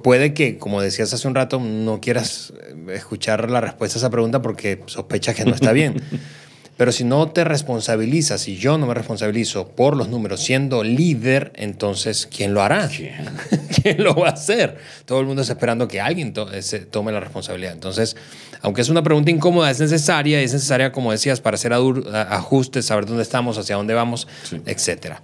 puede 0.04 0.34
que, 0.34 0.58
como 0.58 0.82
decías 0.82 1.13
hace 1.13 1.28
un 1.28 1.36
rato, 1.36 1.60
no 1.60 2.02
quieras 2.02 2.54
eh, 2.62 2.95
escuchar 2.95 3.50
la 3.50 3.62
respuesta 3.62 3.98
a 3.98 4.00
esa 4.00 4.10
pregunta 4.10 4.41
porque 4.41 4.82
sospechas 4.88 5.36
que 5.36 5.45
no 5.45 5.54
está 5.54 5.71
bien. 5.71 6.02
Pero 6.78 6.92
si 6.92 7.06
no 7.06 7.30
te 7.30 7.46
responsabilizas, 7.46 8.42
si 8.42 8.58
yo 8.58 8.78
no 8.78 8.86
me 8.86 8.94
responsabilizo 8.94 9.70
por 9.70 9.96
los 9.96 10.10
números 10.10 10.42
siendo 10.42 10.84
líder, 10.84 11.54
entonces 11.56 12.28
¿quién 12.28 12.54
lo 12.54 12.62
hará? 12.62 12.90
¿Quién, 12.90 13.98
lo 14.04 14.16
va 14.16 14.30
a 14.30 14.32
hacer? 14.32 14.78
Todo 15.06 15.22
el 15.22 15.26
mundo 15.26 15.42
está 15.42 15.54
esperando 15.54 15.88
que 15.88 16.02
alguien 16.02 16.34
tome 16.34 17.14
la 17.14 17.22
responsabilidad. 17.22 17.72
Entonces, 17.72 18.18
aunque 18.62 18.82
es 18.82 18.90
una 18.90 19.04
pregunta 19.04 19.32
incómoda, 19.32 19.72
es 19.72 19.80
necesaria, 19.80 20.42
es 20.42 20.52
necesaria, 20.52 20.92
como 20.92 21.12
decías, 21.12 21.40
para 21.40 21.56
hacer 21.56 21.72
ajustes, 21.72 22.86
saber 22.86 23.06
dónde 23.06 23.24
estamos, 23.24 23.58
hacia 23.58 23.78
dónde 23.78 23.94
vamos, 23.94 24.28
etcétera. 24.66 25.22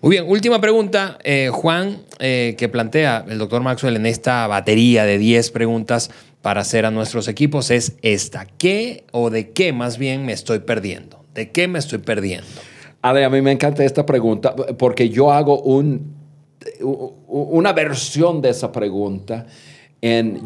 Muy 0.00 0.12
bien, 0.12 0.24
última 0.26 0.60
pregunta, 0.60 1.18
eh, 1.22 1.50
Juan, 1.52 1.98
eh, 2.18 2.54
que 2.56 2.68
plantea 2.70 3.26
el 3.28 3.38
doctor 3.38 3.62
Maxwell 3.62 3.96
en 3.96 4.06
esta 4.06 4.46
batería 4.46 5.04
de 5.04 5.18
10 5.18 5.50
preguntas 5.50 6.10
para 6.44 6.60
hacer 6.60 6.84
a 6.84 6.90
nuestros 6.90 7.26
equipos 7.26 7.70
es 7.70 7.96
esta. 8.02 8.44
¿Qué 8.44 9.04
o 9.12 9.30
de 9.30 9.52
qué 9.52 9.72
más 9.72 9.96
bien 9.96 10.26
me 10.26 10.34
estoy 10.34 10.58
perdiendo? 10.58 11.24
¿De 11.32 11.50
qué 11.50 11.68
me 11.68 11.78
estoy 11.78 12.00
perdiendo? 12.00 12.46
A 13.00 13.14
ver, 13.14 13.24
a 13.24 13.30
mí 13.30 13.40
me 13.40 13.50
encanta 13.50 13.82
esta 13.82 14.04
pregunta 14.04 14.54
porque 14.54 15.08
yo 15.08 15.32
hago 15.32 15.62
un, 15.62 16.14
una 17.28 17.72
versión 17.72 18.42
de 18.42 18.50
esa 18.50 18.70
pregunta 18.70 19.46
en, 20.02 20.42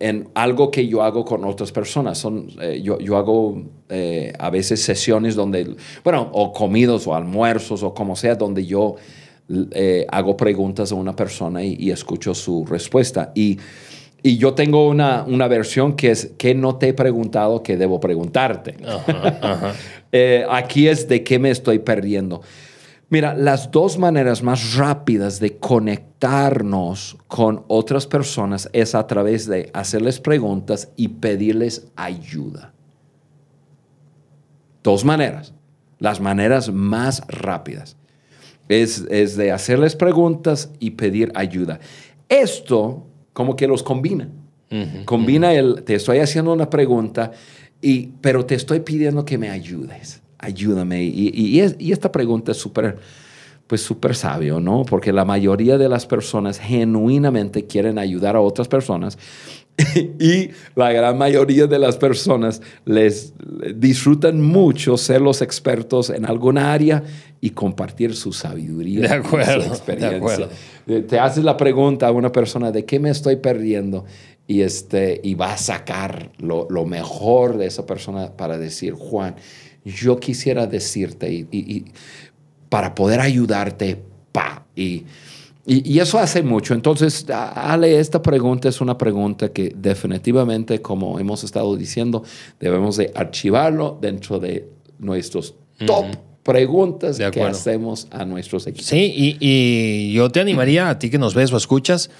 en, 0.00 0.28
algo 0.34 0.72
que 0.72 0.88
yo 0.88 1.04
hago 1.04 1.24
con 1.24 1.44
otras 1.44 1.70
personas. 1.70 2.18
Son, 2.18 2.48
eh, 2.60 2.80
yo, 2.82 2.98
yo, 2.98 3.16
hago 3.16 3.62
eh, 3.90 4.32
a 4.40 4.50
veces 4.50 4.82
sesiones 4.82 5.36
donde, 5.36 5.76
bueno, 6.02 6.28
o 6.32 6.52
comidos 6.52 7.06
o 7.06 7.14
almuerzos 7.14 7.84
o 7.84 7.94
como 7.94 8.16
sea, 8.16 8.34
donde 8.34 8.66
yo 8.66 8.96
eh, 9.70 10.04
hago 10.10 10.36
preguntas 10.36 10.90
a 10.90 10.96
una 10.96 11.14
persona 11.14 11.62
y 11.62 11.92
escucho 11.92 12.34
su 12.34 12.66
respuesta. 12.66 13.30
Y 13.36 13.56
y 14.22 14.36
yo 14.36 14.54
tengo 14.54 14.88
una, 14.88 15.24
una, 15.24 15.46
versión 15.48 15.94
que 15.94 16.10
es 16.10 16.32
que 16.38 16.54
no 16.54 16.76
te 16.76 16.88
he 16.88 16.94
preguntado 16.94 17.62
que 17.62 17.76
debo 17.76 18.00
preguntarte. 18.00 18.76
Eh, 20.10 20.46
aquí 20.48 20.88
es 20.88 21.06
de 21.06 21.22
qué 21.22 21.38
me 21.38 21.50
estoy 21.50 21.80
perdiendo. 21.80 22.40
Mira, 23.10 23.34
las 23.34 23.70
dos 23.70 23.98
maneras 23.98 24.42
más 24.42 24.74
rápidas 24.74 25.38
de 25.38 25.58
conectarnos 25.58 27.18
con 27.26 27.64
otras 27.68 28.06
personas 28.06 28.70
es 28.72 28.94
a 28.94 29.06
través 29.06 29.46
de 29.46 29.70
hacerles 29.74 30.18
preguntas 30.18 30.88
y 30.96 31.08
pedirles 31.08 31.88
ayuda. 31.94 32.72
Dos 34.82 35.04
maneras. 35.04 35.52
Las 35.98 36.20
maneras 36.20 36.72
más 36.72 37.22
rápidas 37.28 37.98
es, 38.70 39.04
es 39.10 39.36
de 39.36 39.52
hacerles 39.52 39.94
preguntas 39.94 40.70
y 40.78 40.92
pedir 40.92 41.32
ayuda. 41.34 41.80
Esto 42.30 43.07
como 43.38 43.54
que 43.54 43.68
los 43.68 43.84
combina. 43.84 44.28
combina 45.04 45.54
el, 45.54 45.84
te 45.84 45.94
estoy 45.94 46.18
haciendo 46.18 46.52
una 46.52 46.68
pregunta, 46.68 47.30
y, 47.80 48.08
pero 48.20 48.44
te 48.44 48.56
estoy 48.56 48.80
pidiendo 48.80 49.24
que 49.24 49.38
me 49.38 49.48
ayudes. 49.48 50.22
Ayúdame. 50.38 51.04
Y, 51.04 51.30
y, 51.78 51.92
esta 51.92 52.10
pregunta 52.10 52.50
es 52.50 52.58
súper, 52.58 52.98
pues 53.68 53.80
súper 53.80 54.16
sabio, 54.16 54.58
¿no? 54.58 54.84
Porque 54.84 55.12
la 55.12 55.24
mayoría 55.24 55.78
de 55.78 55.88
las 55.88 56.04
personas 56.04 56.58
genuinamente 56.58 57.64
quieren 57.68 58.00
ayudar 58.00 58.34
a 58.34 58.40
otras 58.40 58.66
personas 58.66 59.16
y 60.18 60.50
la 60.74 60.92
gran 60.92 61.16
mayoría 61.16 61.66
de 61.66 61.78
las 61.78 61.96
personas 61.96 62.60
les 62.84 63.32
disfrutan 63.76 64.40
mucho 64.40 64.96
ser 64.96 65.20
los 65.20 65.40
expertos 65.40 66.10
en 66.10 66.26
alguna 66.26 66.72
área 66.72 67.02
y 67.40 67.50
compartir 67.50 68.16
su 68.16 68.32
sabiduría 68.32 69.00
de 69.00 69.14
acuerdo, 69.14 69.62
su 69.62 69.68
experiencia. 69.68 70.48
Te 71.06 71.18
haces 71.20 71.44
la 71.44 71.56
pregunta 71.56 72.08
a 72.08 72.12
una 72.12 72.32
persona 72.32 72.72
de 72.72 72.84
qué 72.84 72.98
me 72.98 73.10
estoy 73.10 73.36
perdiendo 73.36 74.04
y, 74.48 74.62
este, 74.62 75.20
y 75.22 75.34
va 75.34 75.52
a 75.52 75.58
sacar 75.58 76.32
lo, 76.38 76.66
lo 76.70 76.84
mejor 76.84 77.56
de 77.58 77.66
esa 77.66 77.86
persona 77.86 78.36
para 78.36 78.58
decir, 78.58 78.94
Juan, 78.94 79.36
yo 79.84 80.18
quisiera 80.18 80.66
decirte 80.66 81.32
y, 81.32 81.46
y 81.52 81.84
para 82.68 82.94
poder 82.94 83.20
ayudarte, 83.20 84.02
pa. 84.32 84.66
Y, 84.74 85.04
y, 85.68 85.98
eso 85.98 86.18
hace 86.18 86.42
mucho. 86.42 86.72
Entonces, 86.72 87.26
Ale, 87.28 88.00
esta 88.00 88.22
pregunta 88.22 88.68
es 88.68 88.80
una 88.80 88.96
pregunta 88.96 89.50
que 89.50 89.74
definitivamente, 89.76 90.80
como 90.80 91.18
hemos 91.18 91.44
estado 91.44 91.76
diciendo, 91.76 92.22
debemos 92.58 92.96
de 92.96 93.12
archivarlo 93.14 93.98
dentro 94.00 94.40
de 94.40 94.66
nuestros 94.98 95.54
top 95.86 96.06
preguntas 96.42 97.18
que 97.30 97.42
hacemos 97.42 98.08
a 98.10 98.24
nuestros 98.24 98.66
equipos. 98.66 98.86
Sí, 98.86 99.12
y, 99.14 99.36
y, 99.38 100.12
yo 100.14 100.30
te 100.30 100.40
animaría 100.40 100.88
a 100.88 100.98
ti 100.98 101.10
que 101.10 101.18
nos 101.18 101.34
ves 101.34 101.52
o 101.52 101.58
escuchas 101.58 102.10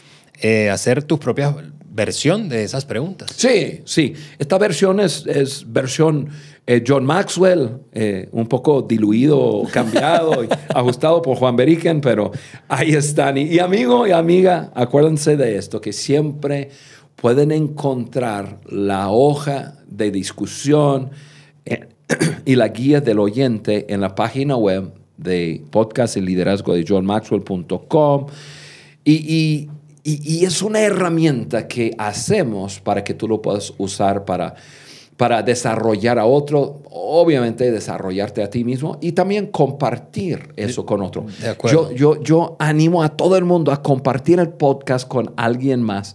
eh, 0.42 0.68
a 0.68 0.74
hacer 0.74 1.02
tu 1.02 1.18
propia 1.18 1.56
versión 1.98 2.48
de 2.48 2.62
esas 2.62 2.84
preguntas. 2.84 3.28
Sí, 3.34 3.80
sí. 3.84 4.14
Esta 4.38 4.56
versión 4.56 5.00
es, 5.00 5.26
es 5.26 5.64
versión 5.66 6.28
eh, 6.64 6.84
John 6.87 7.04
Maxwell, 7.04 7.70
eh, 7.92 8.28
un 8.30 8.46
poco 8.46 8.82
diluido, 8.82 9.64
cambiado 9.72 10.44
y 10.44 10.48
ajustado 10.74 11.20
por 11.20 11.37
Juan 11.37 11.56
Beriken, 11.56 12.00
pero 12.00 12.30
ahí 12.68 12.94
están. 12.94 13.37
Y, 13.37 13.58
amigo 13.58 14.06
y 14.06 14.12
amiga, 14.12 14.70
acuérdense 14.76 15.37
de 15.37 15.56
esto, 15.56 15.80
que 15.80 15.92
siempre 15.92 16.70
pueden 17.16 17.50
encontrar 17.50 18.61
la 18.68 19.11
hoja 19.11 19.74
de 19.88 20.12
discusión 20.12 21.11
eh, 21.64 21.88
y 22.46 22.54
la 22.54 22.68
guía 22.68 23.00
del 23.00 23.18
oyente 23.18 23.92
en 23.92 24.00
la 24.00 24.14
página 24.14 24.54
web 24.54 24.92
de 25.16 25.64
podcast 25.72 26.16
y 26.16 26.20
liderazgo 26.20 26.74
de 26.74 26.84
johnmaxwell.com. 26.87 28.26
y, 29.02 29.12
y 29.12 29.68
es 30.44 30.62
una 30.62 30.81
herramienta 30.81 31.68
que 31.68 31.94
hacemos 31.99 32.81
para 32.81 33.05
que 33.05 33.14
tú 33.14 33.29
lo 33.29 33.42
puedas 33.42 33.73
usar 33.79 34.25
para 34.25 34.55
para 35.18 35.42
desarrollar 35.42 36.16
a 36.21 36.27
otro, 36.27 36.81
obviamente 36.90 37.73
desarrollarte 37.73 38.40
a 38.40 38.49
ti 38.49 38.62
mismo 38.62 38.99
y 39.01 39.12
también 39.12 39.49
compartir 39.49 40.53
eso 40.57 40.87
con 40.87 41.03
otro. 41.03 41.27
Yo, 41.64 41.90
yo, 41.90 42.23
yo 42.23 42.55
animo 42.61 43.03
a 43.03 43.09
todo 43.09 43.37
el 43.37 43.44
mundo 43.44 43.73
a 43.73 43.83
compartir 43.83 44.38
el 44.38 44.51
podcast 44.51 45.09
con 45.09 45.33
alguien 45.37 45.83
más. 45.83 46.14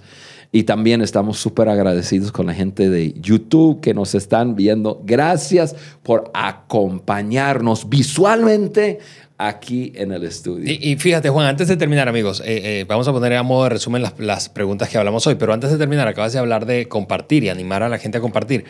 Y 0.54 0.64
también 0.64 1.02
estamos 1.02 1.38
súper 1.38 1.68
agradecidos 1.68 2.32
con 2.32 2.46
la 2.46 2.54
gente 2.54 2.90
de 2.90 3.12
YouTube 3.14 3.82
que 3.82 3.94
nos 3.94 4.16
están 4.16 4.56
viendo. 4.56 5.02
Gracias 5.04 5.76
por 6.04 6.32
acompañarnos 6.34 7.90
visualmente 7.90 9.00
aquí 9.38 9.92
en 9.96 10.12
el 10.12 10.24
estudio. 10.24 10.66
Y, 10.68 10.96
fíjate, 10.98 11.30
Juan, 11.30 11.48
antes 11.48 11.68
de 11.68 11.78
terminar, 11.78 12.08
amigos, 12.08 12.42
eh, 12.42 12.80
eh, 12.82 12.86
vamos 12.88 13.08
a 13.08 13.12
poner 13.12 13.34
a 13.34 13.44
modo 13.44 13.64
de 13.64 13.70
resumen 13.70 14.02
las, 14.02 14.14
las, 14.20 14.50
preguntas 14.50 14.90
que 14.90 14.98
hablamos 14.98 15.26
hoy, 15.28 15.36
pero 15.36 15.54
antes 15.54 15.72
de 15.72 15.78
terminar, 15.78 16.08
acabas 16.08 16.34
de 16.34 16.40
hablar 16.40 16.66
de 16.66 16.88
compartir 16.88 17.44
y 17.44 17.50
animar 17.50 17.84
a 17.84 17.90
la 17.90 17.98
gente 17.98 18.18
a 18.18 18.22
compartir. 18.22 18.66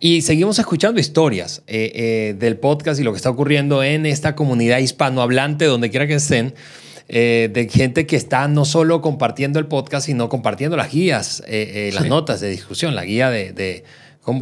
Y 0.00 0.22
seguimos 0.22 0.58
escuchando 0.58 1.00
historias 1.00 1.62
eh, 1.66 2.34
del 2.38 2.56
podcast 2.56 3.00
y 3.00 3.02
lo 3.02 3.12
que 3.12 3.16
está 3.16 3.30
ocurriendo 3.30 3.82
en 3.82 4.06
esta 4.06 4.34
comunidad 4.34 4.78
hispanohablante, 4.78 5.64
donde 5.64 5.90
quiera 5.90 6.06
que 6.06 6.14
estén. 6.14 6.54
de 7.08 7.68
gente 7.72 8.06
que 8.06 8.16
está 8.16 8.48
no 8.48 8.64
solo 8.64 9.00
compartiendo 9.00 9.58
el 9.58 9.66
podcast, 9.66 10.06
sino 10.06 10.28
compartiendo 10.28 10.76
las 10.76 10.92
guías, 10.92 11.42
las 11.48 12.06
notas 12.06 12.40
de 12.40 12.50
discusión, 12.50 12.94
la 12.94 13.04
guía 13.04 13.30
de 13.30 13.82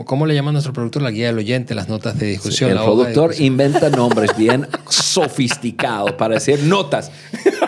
¿Cómo, 0.04 0.26
le 0.26 0.34
llama 0.34 0.50
nuestro 0.50 0.72
productor? 0.72 1.02
La 1.02 1.12
guía 1.12 1.28
del 1.28 1.38
oyente, 1.38 1.72
las 1.72 1.88
notas 1.88 2.18
de 2.18 2.26
discusión. 2.26 2.70
el 2.70 2.78
productor 2.78 3.34
inventa 3.38 3.88
nombres 3.96 4.36
bien 4.36 4.66
sofisticados 4.88 6.12
para 6.12 6.34
decir 6.34 6.64
notas. 6.64 7.12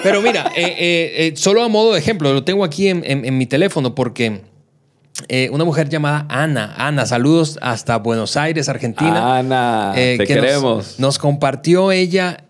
Pero 0.02 0.20
mira, 0.20 0.50
eh, 0.56 0.62
eh, 0.62 1.28
eh, 1.28 1.32
solo 1.36 1.62
a 1.62 1.68
modo 1.68 1.92
de 1.92 2.00
ejemplo, 2.00 2.32
lo 2.32 2.42
tengo 2.42 2.64
aquí 2.64 2.88
en, 2.88 3.38
mi 3.38 3.46
teléfono 3.46 3.94
porque 3.94 4.40
una 5.52 5.64
mujer 5.64 5.88
llamada 5.88 6.26
Ana, 6.28 6.74
Ana, 6.76 7.06
saludos 7.06 7.56
hasta 7.62 7.96
Buenos 7.98 8.36
Aires, 8.36 8.68
Argentina. 8.68 9.38
Ana, 9.38 9.92
te 9.94 10.18
queremos. 10.26 10.98
Nos, 10.98 11.20
compartió 11.20 11.92
ella 11.92 12.42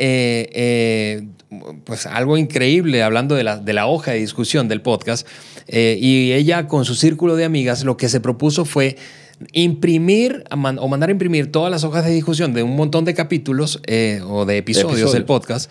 pues 1.85 2.07
algo 2.07 2.38
increíble 2.38 3.02
hablando 3.02 3.35
de 3.35 3.44
la, 3.44 3.59
de 3.59 3.72
la 3.74 3.87
hoja 3.87 4.12
de 4.12 4.18
discusión 4.18 4.66
del 4.66 4.81
podcast. 4.81 5.28
y 5.68 6.33
ella 6.33 6.66
con 6.68 6.87
su 6.87 6.94
círculo 6.94 7.37
de 7.37 7.44
amigas 7.44 7.85
lo 7.85 7.98
que 7.98 8.09
se 8.09 8.20
propuso 8.20 8.64
fue 8.64 8.96
imprimir 9.53 10.44
o 10.51 10.88
mandar 10.88 11.09
a 11.09 11.12
imprimir 11.12 11.53
todas 11.53 11.70
las 11.70 11.85
hojas 11.85 12.05
de 12.05 12.12
discusión 12.12 12.53
de 12.55 12.62
un 12.62 12.77
montón 12.77 13.05
de 13.05 13.14
capítulos 13.14 13.81
eh, 13.87 14.20
o 14.27 14.44
de 14.44 14.59
episodios 14.59 15.12
del 15.12 15.24
podcast 15.24 15.70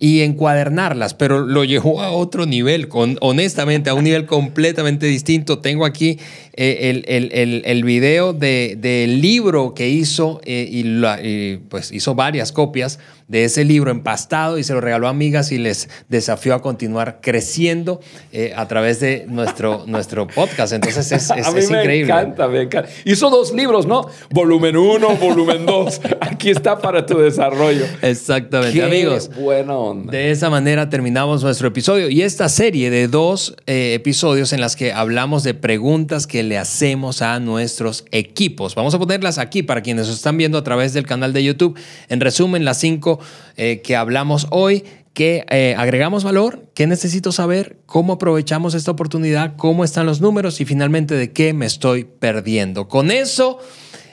y 0.00 0.20
encuadernarlas, 0.20 1.14
pero 1.14 1.40
lo 1.40 1.64
llevó 1.64 2.00
a 2.00 2.10
otro 2.12 2.46
nivel, 2.46 2.88
con, 2.88 3.18
honestamente, 3.20 3.90
a 3.90 3.94
un 3.94 4.04
nivel 4.04 4.26
completamente 4.26 5.06
distinto. 5.06 5.58
Tengo 5.58 5.84
aquí 5.84 6.18
eh, 6.54 6.90
el, 6.90 7.04
el, 7.08 7.32
el, 7.32 7.62
el, 7.64 7.84
video 7.84 8.32
del 8.32 8.80
de, 8.80 9.06
libro 9.08 9.74
que 9.74 9.88
hizo 9.88 10.40
eh, 10.44 10.68
y, 10.70 11.56
pues 11.68 11.90
hizo 11.90 12.14
varias 12.14 12.52
copias 12.52 13.00
de 13.28 13.44
ese 13.44 13.64
libro 13.64 13.90
empastado 13.90 14.58
y 14.58 14.64
se 14.64 14.72
lo 14.72 14.80
regaló 14.80 15.06
a 15.06 15.10
amigas 15.10 15.52
y 15.52 15.58
les 15.58 15.88
desafió 16.08 16.54
a 16.54 16.62
continuar 16.62 17.20
creciendo 17.20 18.00
eh, 18.32 18.52
a 18.56 18.66
través 18.66 19.00
de 19.00 19.26
nuestro, 19.28 19.84
nuestro 19.86 20.26
podcast. 20.26 20.72
Entonces 20.72 21.12
es, 21.12 21.30
es, 21.30 21.46
a 21.46 21.52
mí 21.52 21.60
me 21.70 22.00
encanta, 22.00 22.48
me 22.48 22.62
encanta. 22.62 22.88
Hizo 23.04 23.30
dos 23.30 23.52
libros, 23.52 23.86
¿no? 23.86 24.08
Volumen 24.30 24.76
1, 24.76 25.16
volumen 25.16 25.66
2. 25.66 26.00
Aquí 26.20 26.50
está 26.50 26.78
para 26.78 27.04
tu 27.04 27.18
desarrollo. 27.18 27.84
Exactamente, 28.02 28.82
amigos. 28.82 29.30
Bueno. 29.38 30.02
De 30.04 30.30
esa 30.30 30.48
manera 30.48 30.88
terminamos 30.88 31.42
nuestro 31.42 31.68
episodio 31.68 32.08
y 32.08 32.22
esta 32.22 32.48
serie 32.48 32.90
de 32.90 33.08
dos 33.08 33.56
eh, 33.66 33.92
episodios 33.94 34.52
en 34.52 34.60
las 34.60 34.74
que 34.74 34.92
hablamos 34.92 35.42
de 35.42 35.52
preguntas 35.52 36.26
que 36.26 36.42
le 36.42 36.56
hacemos 36.56 37.20
a 37.20 37.38
nuestros 37.40 38.06
equipos. 38.10 38.74
Vamos 38.74 38.94
a 38.94 38.98
ponerlas 38.98 39.36
aquí 39.36 39.62
para 39.62 39.82
quienes 39.82 40.06
nos 40.06 40.16
están 40.16 40.38
viendo 40.38 40.56
a 40.56 40.64
través 40.64 40.94
del 40.94 41.06
canal 41.06 41.34
de 41.34 41.44
YouTube. 41.44 41.78
En 42.08 42.20
resumen, 42.20 42.64
las 42.64 42.78
cinco 42.78 43.17
eh, 43.56 43.80
que 43.82 43.96
hablamos 43.96 44.46
hoy 44.50 44.84
que 45.18 45.44
eh, 45.50 45.74
agregamos 45.76 46.22
valor, 46.22 46.70
qué 46.74 46.86
necesito 46.86 47.32
saber, 47.32 47.80
cómo 47.86 48.12
aprovechamos 48.12 48.74
esta 48.74 48.92
oportunidad, 48.92 49.56
cómo 49.56 49.82
están 49.82 50.06
los 50.06 50.20
números 50.20 50.60
y 50.60 50.64
finalmente 50.64 51.16
de 51.16 51.32
qué 51.32 51.52
me 51.52 51.66
estoy 51.66 52.04
perdiendo. 52.04 52.86
Con 52.86 53.10
eso 53.10 53.58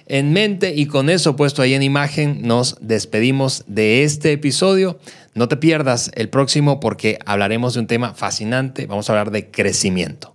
en 0.08 0.34
mente 0.34 0.74
y 0.76 0.88
con 0.88 1.10
eso 1.10 1.36
puesto 1.36 1.62
ahí 1.62 1.74
en 1.74 1.84
imagen 1.84 2.42
nos 2.42 2.78
despedimos 2.82 3.64
de 3.68 4.04
este 4.04 4.32
episodio. 4.32 5.00
No 5.36 5.48
te 5.48 5.58
pierdas 5.58 6.12
el 6.16 6.30
próximo 6.30 6.80
porque 6.80 7.20
hablaremos 7.26 7.76
de 7.76 7.82
un 7.82 7.88
tema 7.88 8.14
fascinante. 8.14 8.88
Vamos 8.88 9.10
a 9.10 9.14
hablar 9.14 9.32
de 9.32 9.52
crecimiento. 9.52 10.35